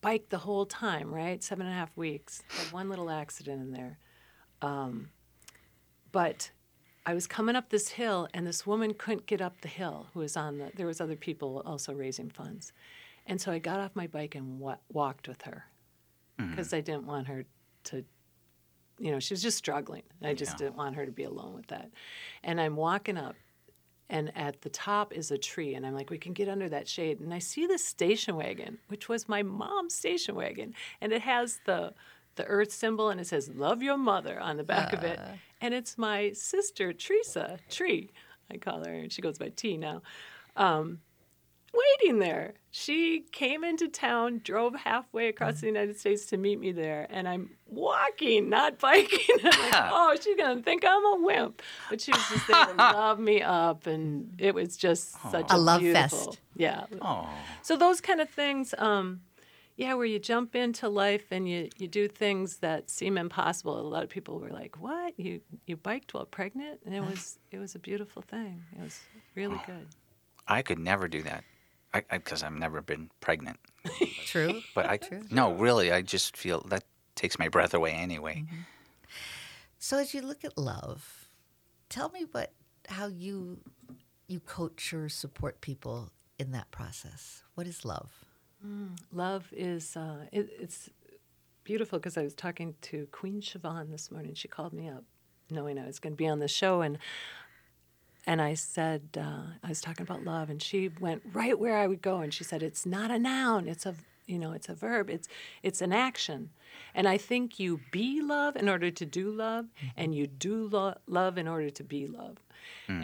[0.00, 1.42] biked the whole time, right?
[1.42, 2.42] Seven and a half weeks.
[2.48, 3.98] Had one little accident in there.
[4.62, 5.08] Um,
[6.12, 6.52] but
[7.04, 10.06] I was coming up this hill, and this woman couldn't get up the hill.
[10.14, 10.70] Who was on the?
[10.76, 12.72] There was other people also raising funds,
[13.26, 15.64] and so I got off my bike and wa- walked with her
[16.36, 17.44] because I didn't want her
[17.84, 18.04] to
[18.98, 20.02] you know, she was just struggling.
[20.22, 20.66] I just Yeah.
[20.66, 21.90] didn't want her to be alone with that.
[22.42, 23.36] And I'm walking up,
[24.10, 26.88] and at the top is a tree, and I'm like, we can get under that
[26.88, 27.20] shade.
[27.20, 31.60] And I see this station wagon, which was my mom's station wagon, and it has
[31.64, 31.94] the
[32.36, 35.18] the earth symbol and it says "Love Your Mother" on the back of it,
[35.60, 38.10] and it's my sister Teresa Tree,
[38.48, 40.02] I call her, and she goes by T now.
[40.56, 41.00] Um,
[41.74, 42.54] waiting there.
[42.70, 47.26] She came into town, drove halfway across the United States to meet me there, and
[47.26, 49.36] I'm walking, not biking.
[49.44, 52.74] I'm like, oh, she's gonna think I'm a wimp, but she was just there to
[52.76, 56.40] love me up, and it was just such A a, love beautiful, fest.
[56.56, 56.84] yeah.
[57.02, 57.28] Oh,
[57.62, 59.20] So those kind of things, um,
[59.76, 63.78] yeah, where you jump into life and you, you do things that seem impossible.
[63.78, 65.14] A lot of people were like, "What?
[65.18, 68.62] You you biked while pregnant?" And it was it was a beautiful thing.
[68.76, 69.00] It was
[69.36, 69.86] really good.
[70.48, 71.44] I could never do that.
[71.94, 73.58] I because I've never been pregnant.
[74.26, 74.60] True.
[74.74, 75.22] But I True.
[75.30, 78.44] no, really, I just feel that takes my breath away anyway.
[79.78, 81.28] So as you look at love,
[81.88, 82.52] tell me what
[82.88, 83.58] how you
[84.26, 87.42] you coach or support people in that process.
[87.54, 88.12] What is love?
[89.12, 90.90] Love is uh, it, it's
[91.64, 94.34] beautiful because I was talking to Queen Siobhan this morning.
[94.34, 95.04] She called me up,
[95.50, 96.98] knowing I was going to be on the show, and
[98.28, 101.86] and I said uh, I was talking about love, and she went right where I
[101.90, 103.94] would go, and she said it's not a noun, it's a
[104.26, 105.28] you know it's a verb, it's
[105.62, 106.50] it's an action,
[106.94, 110.98] and I think you be love in order to do love, and you do lo-
[111.06, 112.36] love in order to be love,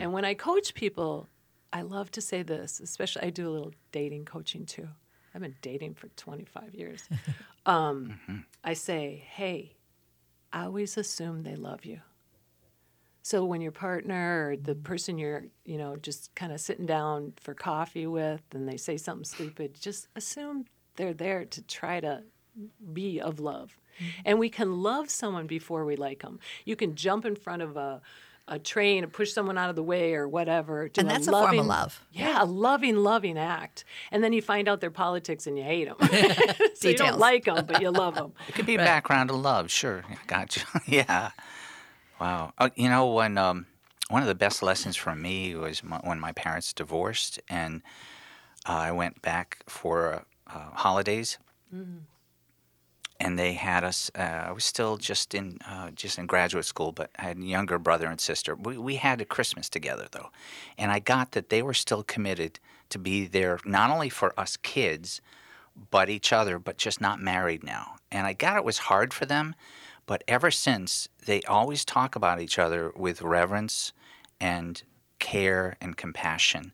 [0.01, 1.27] and when I coach people.
[1.73, 4.87] I love to say this, especially I do a little dating coaching too.
[5.35, 7.03] I've been dating for 25 years.
[7.67, 9.73] Um, I say, hey,
[10.53, 11.99] I always assume they love you.
[13.25, 17.33] So when your partner or the person you're, you know, just kind of sitting down
[17.41, 22.23] for coffee with and they say something stupid, just assume they're there to try to
[22.93, 23.79] be of love.
[23.97, 24.21] Mm-hmm.
[24.27, 26.39] And we can love someone before we like them.
[26.67, 28.03] You can jump in front of a
[28.47, 30.89] a train and push someone out of the way or whatever.
[30.91, 32.05] do And that's a form of love.
[32.13, 33.85] Yeah, a loving, loving act.
[34.11, 35.97] And then you find out their politics and you hate them.
[36.75, 38.35] so you don't like them, but you love them.
[38.47, 40.05] It could be a background of love, sure.
[40.11, 40.67] Yeah, Gotcha.
[40.87, 41.31] yeah.
[42.25, 42.55] Wow.
[42.57, 43.67] Uh, you know, when um,
[44.09, 47.83] one of the best lessons for me was my, when my parents divorced, and
[48.67, 51.37] uh, I went back for uh, holidays,
[53.21, 54.11] and they had us.
[54.19, 57.43] Uh, I was still just in uh, just in graduate school, but I had a
[57.43, 58.55] younger brother and sister.
[58.55, 60.31] We we had a Christmas together though,
[60.79, 62.59] and I got that they were still committed
[62.89, 65.21] to be there not only for us kids,
[65.91, 67.97] but each other, but just not married now.
[68.11, 69.55] And I got it was hard for them,
[70.07, 73.93] but ever since they always talk about each other with reverence
[74.41, 74.83] and
[75.19, 76.73] care and compassion,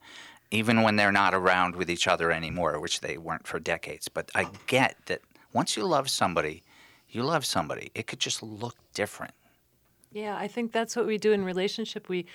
[0.50, 4.08] even when they're not around with each other anymore, which they weren't for decades.
[4.08, 5.20] But I get that
[5.52, 6.62] once you love somebody,
[7.08, 7.90] you love somebody.
[7.94, 9.34] It could just look different.
[10.12, 12.08] Yeah, I think that's what we do in relationship.
[12.08, 12.26] We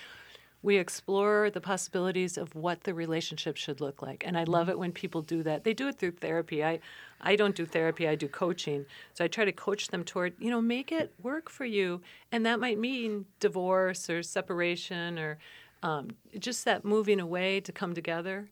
[0.62, 4.24] we explore the possibilities of what the relationship should look like.
[4.26, 5.64] And I love it when people do that.
[5.64, 6.64] They do it through therapy.
[6.64, 6.80] I
[7.20, 8.84] I don't do therapy, I do coaching.
[9.14, 12.02] So I try to coach them toward, you know, make it work for you.
[12.30, 15.38] And that might mean divorce or separation or
[15.82, 18.50] um, just that moving away to come together.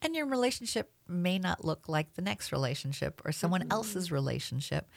[0.00, 4.88] And your relationship may not look like the next relationship or someone else's relationship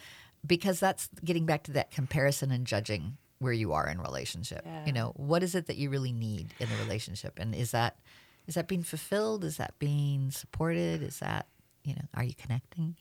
[0.46, 4.64] because that's getting back to that comparison and judging where you are in relationship.
[4.66, 4.86] Yeah.
[4.88, 7.38] You know, what is it that you really need in the relationship?
[7.38, 7.98] And is that
[8.48, 9.44] is that being fulfilled?
[9.44, 11.02] Is that being supported?
[11.02, 11.48] Is that,
[11.84, 12.96] you know, are you connecting?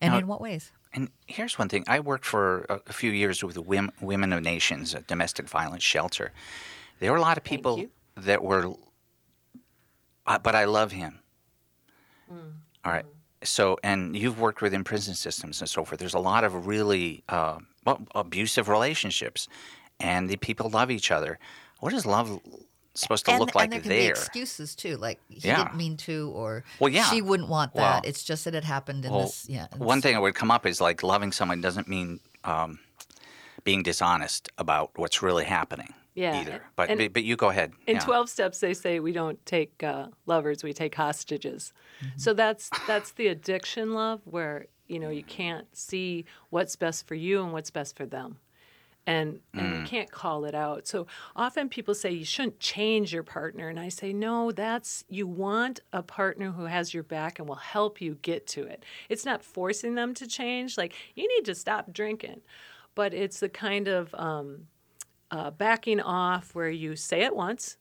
[0.00, 0.72] And Now- in what ways?
[0.94, 4.42] And here's one thing: I worked for a, a few years with Women, Women of
[4.42, 6.32] Nations, a domestic violence shelter.
[7.00, 8.74] There were a lot of people that were,
[10.26, 11.20] uh, but I love him.
[12.84, 13.06] All right.
[13.42, 15.98] So, and you've worked within prison systems and so forth.
[15.98, 19.48] There's a lot of really uh, well, abusive relationships,
[20.02, 21.38] and the people love each other.
[21.80, 22.40] What is love
[22.94, 24.00] supposed to and, look like and there can there?
[24.00, 25.56] be excuses too, like he Yeah.
[25.64, 27.04] didn't mean to, or Well, yeah.
[27.04, 27.80] she wouldn't want that.
[27.80, 29.46] Well- it's just that it happened in Well, this.
[29.48, 29.66] Yeah.
[29.72, 32.80] and one s- thing that would come up is like loving someone doesn't mean um,
[33.64, 35.94] being dishonest about what's really happening.
[36.14, 37.72] Yeah, Either, but and- but, but you go ahead.
[37.86, 38.00] In yeah.
[38.02, 41.72] 12 steps they say we don't take uh, lovers, we take hostages.
[42.04, 42.18] Mm-hmm.
[42.18, 47.14] So that's that's the addiction love where, you know, you can't see what's best for
[47.14, 48.36] you and what's best for them.
[49.06, 49.80] And and Mm.
[49.80, 50.86] you can't call it out.
[50.86, 55.26] So often people say you shouldn't change your partner and I say no, that's you
[55.26, 58.84] want a partner who has your back and will help you get to it.
[59.08, 62.42] It's not forcing them to change like you need to stop drinking.
[62.94, 64.68] But it's the kind of um,
[65.30, 67.78] uh, backing off where you say it once,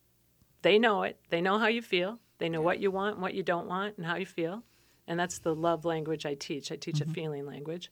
[0.61, 3.33] they know it, they know how you feel, they know what you want and what
[3.33, 4.63] you don't want and how you feel.
[5.07, 6.71] And that's the love language I teach.
[6.71, 7.91] I teach a feeling language.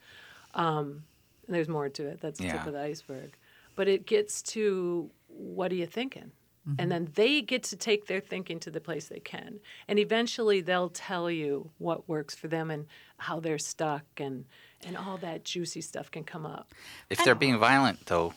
[0.54, 1.04] Um,
[1.50, 2.22] and there's more to it.
[2.22, 2.52] That's the Yeah.
[2.60, 3.36] tip of the iceberg.
[3.76, 6.32] But it gets to what are you thinking?
[6.78, 9.60] And then they get to take their thinking to the place they can.
[9.88, 12.86] And eventually they'll tell you what works for them and
[13.18, 14.46] how they're stuck and,
[14.86, 16.76] and all that juicy stuff can come up.
[17.10, 18.36] if they're being violent, though,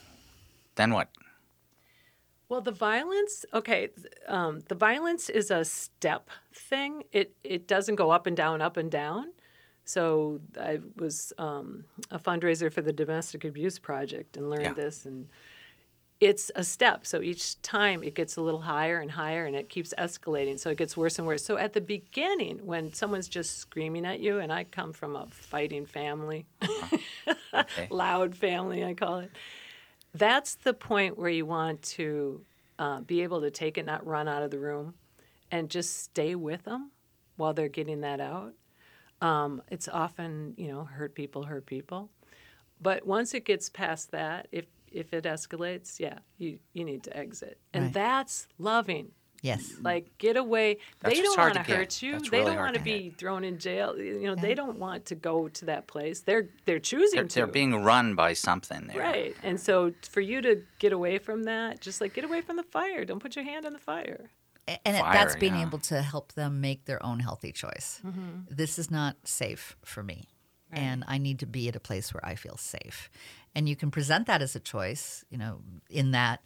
[0.76, 1.10] then what?
[2.48, 3.90] Well, the violence, okay,
[4.28, 7.04] um, the violence is a step thing.
[7.12, 9.32] It it doesn't go up and down, up and down.
[9.84, 14.72] So I was um, a fundraiser for the Domestic Abuse Project and learned Yeah.
[14.84, 15.28] this, and
[16.20, 17.04] it's a step.
[17.04, 20.56] So each time it gets a little higher and higher, and it keeps escalating.
[20.58, 21.44] So it gets worse and worse.
[21.44, 25.26] So at the beginning, when someone's just screaming at you, and I come from a
[25.30, 26.46] fighting family,
[27.54, 27.88] Okay.
[27.90, 29.32] loud family, I call it.
[30.14, 32.42] That's the point where you want to
[32.78, 34.94] uh, be able to take it, not run out of the room,
[35.50, 36.90] and just stay with them
[37.36, 38.54] while they're getting that out.
[39.22, 42.10] Um, it's often, you know, hurt people hurt people.
[42.80, 47.16] But once it gets past that, if if it escalates, yeah, you you need to
[47.16, 47.94] exit, and Right.
[47.94, 49.12] that's loving.
[49.40, 49.72] Yes.
[49.80, 50.78] Like get away.
[51.00, 51.76] That's they don't want to to get.
[51.76, 52.12] hurt you.
[52.12, 53.18] That's they really don't want to to be get.
[53.18, 53.96] thrown in jail.
[53.98, 56.20] You know, they don't want to go to that place.
[56.20, 57.34] They're they're choosing They're, to.
[57.34, 58.98] they're being run by something there.
[59.00, 59.36] Right.
[59.42, 62.62] And so for you to get away from that, just like get away from the
[62.62, 63.04] fire.
[63.04, 64.30] Don't put your hand on the fire.
[64.68, 65.62] A- and it, Fire, that's being yeah.
[65.62, 68.00] able to help them make their own healthy choice.
[68.04, 68.54] Mm-hmm.
[68.54, 70.28] This is not safe for me,
[70.70, 73.10] and I need to be at a place where I feel safe.
[73.54, 76.40] And you can present that as a choice, you know, in that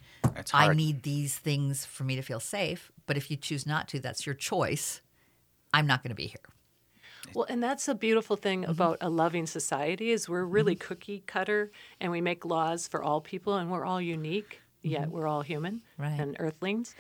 [0.53, 2.91] I need these things for me to feel safe.
[3.07, 5.03] But if you choose not to, that's your choice.
[5.73, 6.41] I'm not going to be here.
[7.35, 8.71] Well, and that's a beautiful thing mm-hmm.
[8.71, 10.87] about a loving society is we're really mm-hmm.
[10.87, 15.11] cookie cutter and we make laws for all people and we're all unique, yet mm-hmm.
[15.13, 16.19] we're all human Right.
[16.19, 16.95] and earthlings.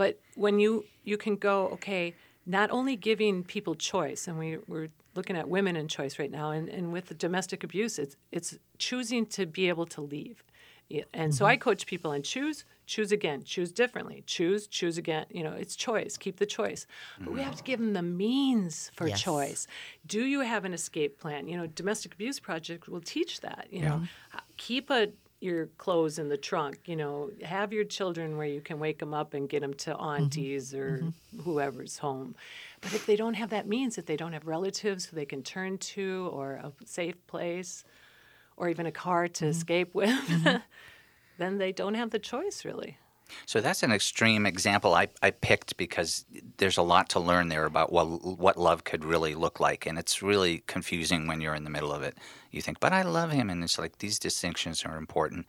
[0.00, 2.14] But when you you can go, okay,
[2.46, 6.52] not only giving people choice, and we, we're looking at women in choice right now,
[6.52, 10.42] and, and with domestic abuse, it's it's choosing to be able to leave.
[10.88, 11.60] Yeah, And so I mm-hmm.
[11.60, 15.26] coach people on choose, choose again, choose differently, choose, choose again.
[15.30, 16.16] You know, it's choice.
[16.16, 16.86] Keep the choice.
[17.20, 17.66] But we have to mm-hmm.
[17.66, 19.22] give them the means for Yes.
[19.22, 19.66] choice.
[20.06, 21.46] Do you have an escape plan?
[21.46, 23.68] You know, domestic abuse project will teach that.
[23.70, 24.02] You know,
[24.56, 25.08] keep a
[25.40, 26.80] your clothes in the trunk.
[26.84, 29.92] You know, have your children where you can wake them up and get them to
[29.92, 30.02] mm-hmm.
[30.02, 31.40] aunties or mm-hmm.
[31.40, 32.34] whoever's home.
[32.80, 35.42] But if they don't have that means, if they don't have relatives who they can
[35.42, 37.84] turn to or a safe place
[38.56, 39.50] or even a car to mm-hmm.
[39.50, 40.62] escape with,
[41.38, 42.98] then they don't have the choice really.
[43.46, 46.24] So that's an extreme example I, I picked because
[46.58, 49.86] there's a lot to learn there about what, what love could really look like.
[49.86, 52.16] And it's really confusing when you're in the middle of it.
[52.50, 53.50] You think, but I love him.
[53.50, 55.46] And it's like these distinctions are important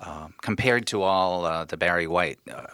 [0.00, 2.38] um, compared to all uh, the Barry White.
[2.50, 2.66] Uh,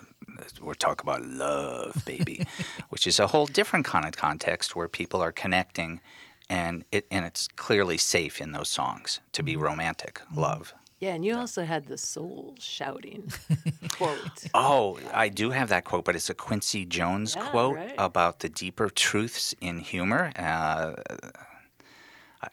[0.61, 2.47] we're talking about love, baby,
[2.89, 6.01] which is a whole different kind of context where people are connecting.
[6.49, 10.75] And it and it's clearly safe in those songs to be romantic love.
[10.99, 13.31] Yeah, and you also had the soul shouting
[13.91, 14.45] quote.
[14.55, 17.95] Oh, I do have that quote, but it's a Quincy Jones Yeah, quote right.
[17.99, 20.33] about the deeper truths in humor.
[20.37, 20.95] Uh,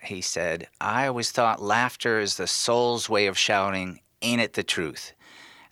[0.02, 4.64] he said, I always thought laughter is the soul's way of shouting, ain't it the
[4.64, 5.14] truth?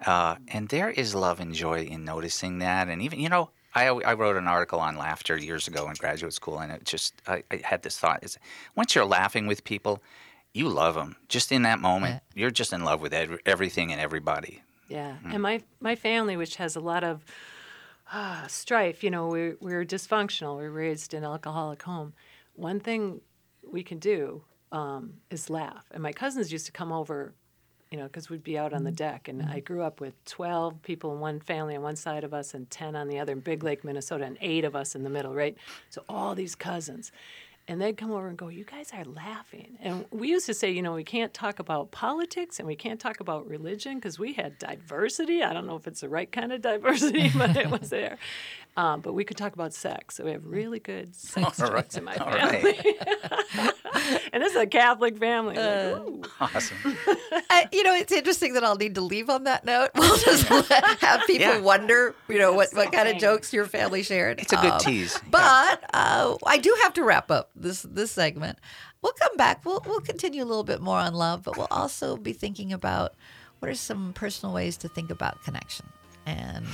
[0.05, 2.87] Uh, and there is love and joy in noticing that.
[2.87, 6.33] And even, you know, I, I wrote an article on laughter years ago in graduate
[6.33, 8.37] school, and it just, I, I had this thought is
[8.75, 10.01] once you're laughing with people,
[10.53, 11.15] you love them.
[11.27, 14.61] Just in that moment, you're just in love with ev- everything and everybody.
[14.87, 17.23] Yeah, and my my family, which has a lot of
[18.11, 20.57] uh, strife, you know, we we're dysfunctional.
[20.57, 22.13] We are raised in an alcoholic home.
[22.55, 23.21] One thing
[23.71, 25.85] we can do um, is laugh.
[25.91, 27.33] And my cousins used to come over,
[27.89, 29.27] you know, because we'd be out on the deck.
[29.27, 32.53] And I grew up with 12 people in one family on one side of us
[32.53, 35.09] and 10 on the other in Big Lake, Minnesota, and eight of us in the
[35.09, 35.57] middle, right?
[35.89, 37.11] So all these cousins.
[37.67, 39.77] And they'd come over and go, You guys are laughing.
[39.81, 42.99] And we used to say, you know, we can't talk about politics and we can't
[42.99, 45.41] talk about religion because we had diversity.
[45.43, 48.17] I don't know if it's the right kind of diversity, but it was there.
[48.77, 50.15] Um, but we could talk about sex.
[50.15, 51.97] So we have really good sex All jokes right.
[51.97, 52.73] in my All family.
[52.73, 53.73] right.
[54.33, 55.57] and this is a Catholic family.
[55.57, 56.21] Uh, ooh.
[56.39, 56.77] Awesome.
[57.49, 59.89] I, you know, it's interesting that I'll need to leave on that note.
[60.01, 61.59] We'll just let, have people Yeah.
[61.59, 64.39] wonder, you know, what, what kind of jokes your family shared.
[64.39, 65.19] It's a good Um, tease.
[65.29, 68.59] But uh, I do have to wrap up this this segment.
[69.01, 69.65] We'll come back.
[69.65, 73.13] We'll we'll continue a little bit more on love, but we'll also be thinking about
[73.59, 75.85] what are some personal ways to think about connection
[76.25, 76.65] and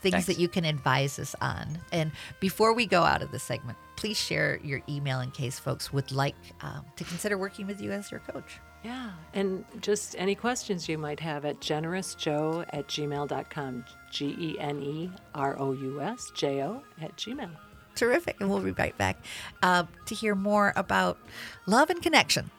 [0.00, 0.26] things Thanks.
[0.26, 1.78] that you can advise us on.
[1.92, 5.92] And before we go out of this segment, please share your email in case folks
[5.92, 8.60] would like um, to consider working with you as your coach.
[8.84, 9.10] Yeah.
[9.34, 13.84] And just any questions you might have at generousjoe at gmail.com.
[14.12, 17.50] G E N E R O U S J O at gmail.
[17.96, 18.36] Terrific.
[18.40, 19.16] And we'll be right back
[19.62, 21.18] uh, to hear more about
[21.66, 22.50] love and connection.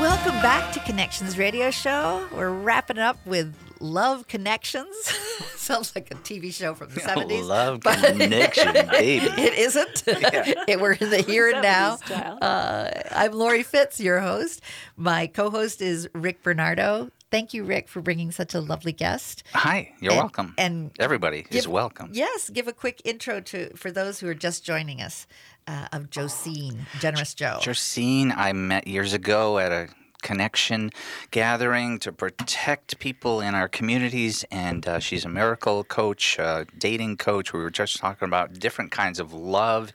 [0.00, 2.26] Welcome back to Connections Radio Show.
[2.34, 4.94] We're wrapping up with Love Connections.
[5.56, 7.44] Sounds like a TV show from the 70s.
[7.46, 9.26] Love but- connection, baby.
[9.40, 10.04] It isn't.
[10.06, 11.94] It- we're in the here and now.
[12.10, 14.60] Uh, I'm Laurie Fitz, your host.
[14.96, 17.10] My co host is Rick Bernardo.
[17.30, 19.42] Thank you, Rick, for bringing such a lovely guest.
[19.52, 20.54] Hi, you're And- welcome.
[20.56, 22.10] and everybody is welcome.
[22.12, 25.26] Yes, give a quick intro to for those who are just joining us
[25.66, 27.58] uh, of Josine, Generous Joe.
[27.60, 29.88] Josine, I met years ago at a
[30.22, 30.90] connection
[31.32, 37.16] gathering to protect people in our communities, and uh, she's a miracle coach, uh, dating
[37.16, 37.52] coach.
[37.52, 39.92] We were just talking about different kinds of love,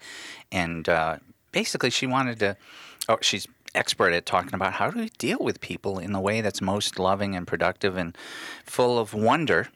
[0.52, 1.18] and uh,
[1.54, 2.58] basically, she wanted to.
[3.10, 6.42] Oh, she's expert at talking about how do we deal with people in the way
[6.42, 8.18] that's most loving and productive and
[8.66, 9.68] full of wonder.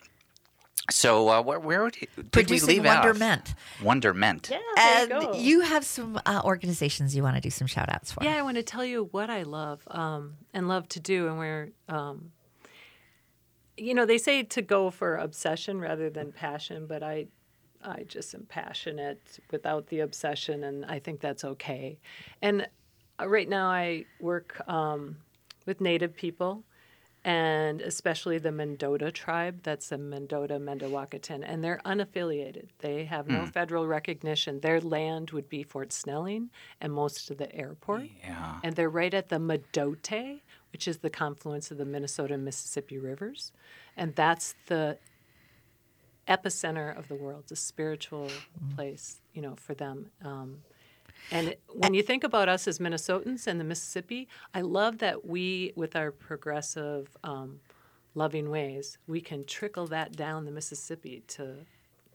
[0.91, 3.03] So, uh, where, where would you, did Producing we leave off?
[3.03, 3.55] wonderment.
[3.81, 4.49] Wonderment.
[4.51, 5.33] Yeah, And there you go.
[5.39, 8.23] you have some uh, organizations you want to do some shout outs for.
[8.23, 11.39] Yeah, I want to tell you what I love um, and love to do, and
[11.39, 12.31] where, um,
[13.77, 17.27] you know, they say to go for obsession rather than passion, but I,
[17.83, 21.97] I just am passionate without the obsession, and I think that's okay.
[22.43, 22.67] And
[23.23, 25.17] right now, I work um,
[25.65, 26.63] with Native people.
[27.27, 32.67] And especially the Mendota tribe, that's the Mendota Mdewakanton, and they're unaffiliated.
[32.77, 34.59] They have no federal recognition.
[34.59, 38.09] Their land would be Fort Snelling and most of the airport.
[38.23, 38.59] Yeah.
[38.63, 40.41] And they're right at the Bdote,
[40.71, 43.51] which is the confluence of the Minnesota and Mississippi rivers.
[43.97, 44.99] And that's the
[46.27, 48.29] epicenter of the world, the spiritual
[48.75, 50.11] place, you know, for them.
[50.23, 50.59] Um,
[51.31, 55.73] and when you think about us as Minnesotans and the Mississippi, I love that we,
[55.75, 57.59] with our progressive, um,
[58.13, 61.65] loving ways, we can trickle that down the Mississippi to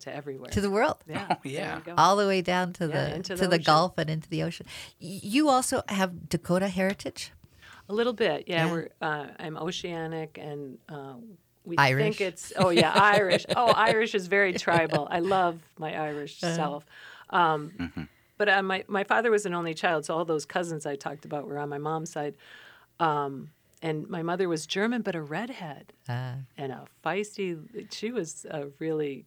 [0.00, 0.48] to everywhere.
[0.50, 0.96] To the world.
[1.06, 1.80] yeah, Oh, yeah.
[1.98, 3.58] All the way down to Yeah, the into to the the.
[3.58, 4.64] Gulf and into the ocean.
[4.98, 7.32] You also have Dakota heritage.
[7.88, 8.64] A little bit, yeah.
[8.66, 8.72] Yeah.
[8.72, 11.14] We're uh, I'm oceanic, and uh,
[11.66, 12.02] we Irish.
[12.02, 13.44] think it's oh yeah, Irish.
[13.56, 15.06] Oh, Irish is very tribal.
[15.10, 16.54] I love my Irish Uh-huh.
[16.56, 16.86] self.
[17.28, 18.08] Um,
[18.40, 21.26] But uh, my my father was an only child, so all those cousins I talked
[21.26, 22.34] about were on my mom's side.
[22.98, 23.50] Um,
[23.82, 27.58] and my mother was German, but a redhead Uh, and a feisty.
[27.92, 29.26] She was a really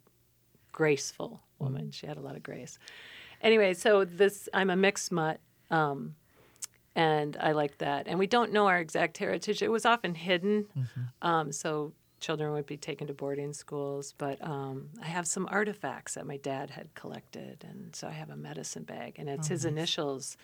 [0.71, 1.91] graceful woman.
[1.91, 2.79] She had a lot of grace.
[3.39, 5.39] Anyway, so this I'm a mixed mutt,
[5.69, 6.15] um,
[6.95, 8.07] and I like that.
[8.07, 9.61] And we don't know our exact heritage.
[9.61, 10.65] It was often hidden,
[11.21, 11.93] um, so
[12.23, 14.13] children would be taken to boarding schools.
[14.17, 18.29] But um, I have some artifacts that my dad had collected, and so I have
[18.31, 20.37] a medicine bag, and it's his initials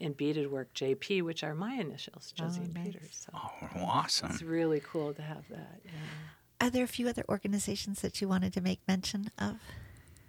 [0.00, 3.26] in beaded work, JP, which are my initials, Josine Peters.
[3.26, 4.30] So Oh, awesome.
[4.30, 5.80] it's really cool to have that.
[5.84, 5.90] Yeah.
[6.60, 9.56] are there a few other organizations that you wanted to make mention of?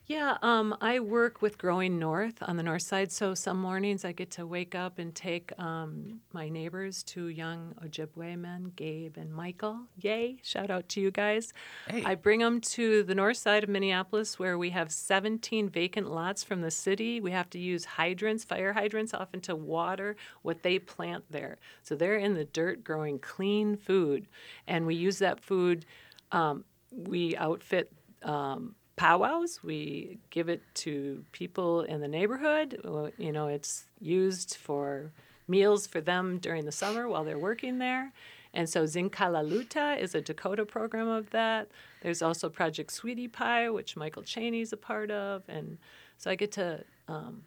[0.08, 3.12] Yeah, um, I work with Growing North on the north side.
[3.12, 7.74] So some mornings I get to wake up and take um, my neighbors, two young
[7.84, 9.80] Ojibwe men, Gabe and Michael.
[10.00, 10.38] Yay!
[10.44, 11.54] Shout out to you guys.
[11.88, 12.04] Hey.
[12.06, 16.44] I bring them to the north side of Minneapolis where we have 17 vacant lots
[16.44, 17.20] from the city.
[17.20, 21.58] We have to use hydrants, fire hydrants, often to water what they plant there.
[21.82, 24.28] So they're in the dirt growing clean food.
[24.68, 25.84] And we use that food,
[26.32, 27.92] um, we outfit
[28.22, 29.62] um, powwows.
[29.64, 32.80] We give it to people in the neighborhood.
[33.18, 35.12] You know, it's used for
[35.48, 38.12] meals for them during the summer while they're working there.
[38.54, 41.68] And so Zinkalaluta is a Dakota program of that.
[42.02, 45.44] There's also Project Sweetie Pie, which Michael Chaney's a part of.
[45.50, 45.78] And
[46.18, 47.44] so I get to um,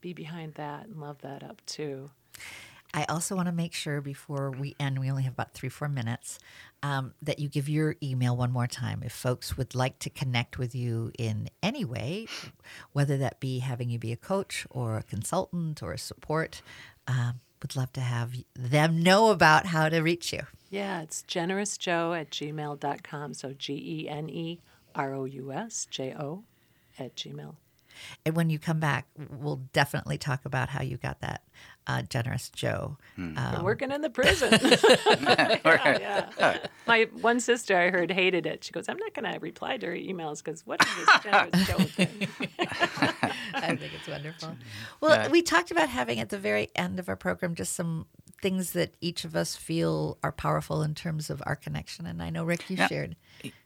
[0.00, 2.10] be behind that and love that up too.
[2.96, 5.86] I also want to make sure before we end, we only have about three, four
[5.86, 6.38] minutes,
[6.82, 9.02] um, that you give your email one more time.
[9.04, 12.26] If folks would like to connect with you in any way,
[12.92, 16.62] whether that be having you be a coach or a consultant or a support,
[17.06, 20.46] um, would love to have them know about how to reach you.
[20.70, 23.34] Yeah, it's generousjoe at gmail.com.
[23.34, 23.74] So G
[24.04, 24.60] E N E
[24.94, 26.44] R O U S J O
[26.98, 27.56] at gmail.
[28.24, 31.42] And when you come back, we'll definitely talk about how you got that
[31.86, 32.96] uh, generous Joe.
[33.18, 34.50] I'm working in the prison.
[35.64, 36.58] yeah, yeah.
[36.86, 38.64] My one sister I heard hated it.
[38.64, 41.66] She goes, I'm not going to reply to her emails because what is this generous
[41.66, 42.28] Joe thing?
[43.54, 44.56] I think it's wonderful.
[45.00, 48.06] Well, we talked about having at the very end of our program just some
[48.42, 52.06] things that each of us feel are powerful in terms of our connection.
[52.06, 52.88] And I know, Rick, you Yeah.
[52.88, 53.16] shared.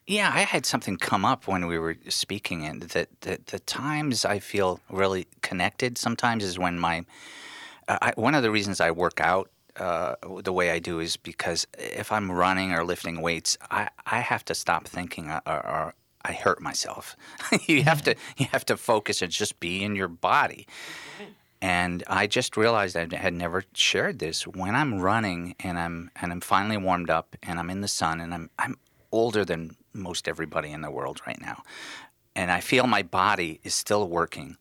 [0.07, 4.25] Yeah, I had something come up when we were speaking, and that the, the times
[4.25, 7.05] I feel really connected sometimes is when my.
[7.91, 11.16] Uh, I, one of the reasons I work out uh, the way I do is
[11.16, 15.95] because if I'm running or lifting weights, I, I have to stop thinking or, or
[16.22, 17.16] I hurt myself.
[17.66, 20.68] you have to you have to focus and just be in your body.
[21.62, 24.47] And I just realized I had never shared this.
[24.47, 28.20] When I'm running and I'm and I'm finally warmed up and I'm in the sun
[28.20, 28.76] and I'm I'm
[29.11, 31.62] older than most everybody in the world right now.
[32.36, 34.57] And I feel my body is still working.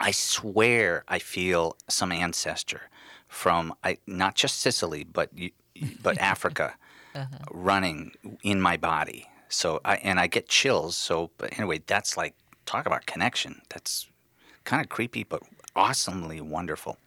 [0.00, 0.08] Yeah.
[0.08, 2.82] I swear I feel some ancestor
[3.28, 5.30] from I, not just Sicily but
[6.02, 6.74] but Africa
[7.50, 9.26] running in my body.
[9.48, 10.96] So I and I get chills.
[10.96, 12.34] So but anyway, that's like
[12.66, 13.62] talk about connection.
[13.70, 14.08] That's
[14.64, 15.42] kind of creepy but
[15.74, 16.98] awesomely wonderful.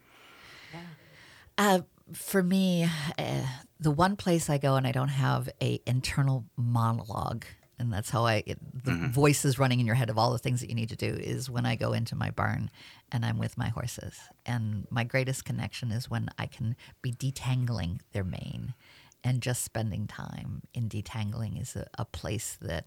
[1.57, 1.81] Uh,
[2.13, 3.45] for me, uh,
[3.79, 7.45] the one place I go and I don't have a internal monologue,
[7.81, 9.07] and that's how I the mm-hmm.
[9.07, 11.49] voices running in your head of all the things that you need to do is
[11.49, 12.69] when I go into my barn
[13.11, 14.17] and I'm with my horses.
[14.45, 18.75] And my greatest connection is when I can be detangling their mane,
[19.23, 22.85] and just spending time in detangling is a, a place that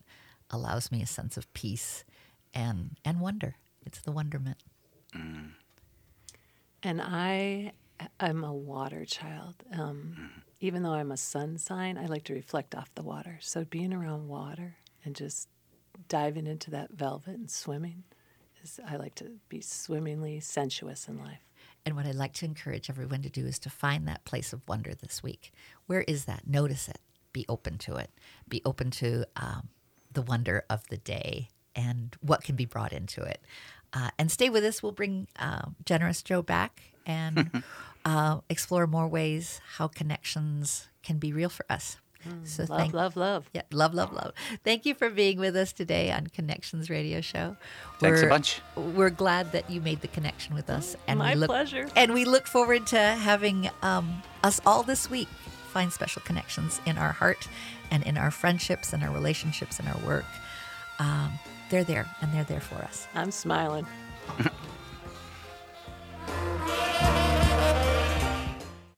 [0.50, 2.04] allows me a sense of peace
[2.54, 3.56] and and wonder.
[3.84, 4.58] It's the wonderment.
[5.14, 5.50] Mm.
[6.82, 7.72] And I
[8.20, 9.54] am a water child.
[9.72, 10.40] Um, mm-hmm.
[10.60, 13.38] even though I'm a sun sign, I like to reflect off the water.
[13.40, 15.48] So being around water and just
[16.08, 18.04] diving into that velvet and swimming
[18.64, 21.44] is, I like to be swimmingly sensuous in life.
[21.86, 24.66] And what I'd like to encourage everyone to do is to find that place of
[24.66, 25.52] wonder this week.
[25.86, 26.46] Where is that?
[26.46, 26.98] Notice it.
[27.32, 28.10] Be open to it.
[28.48, 29.68] Be open to um,
[30.12, 33.40] the wonder of the day and what can be brought into it.
[33.92, 34.82] Uh, and stay with us.
[34.82, 37.62] We'll bring uh, Generous Joe back and
[38.04, 41.98] uh, explore more ways how connections can be real for us.
[42.44, 43.48] So Love, thank love, love.
[43.52, 44.32] yeah, love, love, love.
[44.64, 47.56] Thank you for being with us today on Connections Radio Show.
[47.98, 48.60] Thanks a We're- bunch.
[48.76, 51.88] We're glad that you made the connection with us, and My we look, pleasure.
[51.96, 55.28] And we look forward to having um, us all this week
[55.72, 57.48] find special connections in our heart,
[57.90, 60.24] and in our friendships, and our relationships, and our work.
[61.00, 61.32] Um,
[61.70, 63.08] they're there, and they're there for us.
[63.14, 63.86] I'm smiling.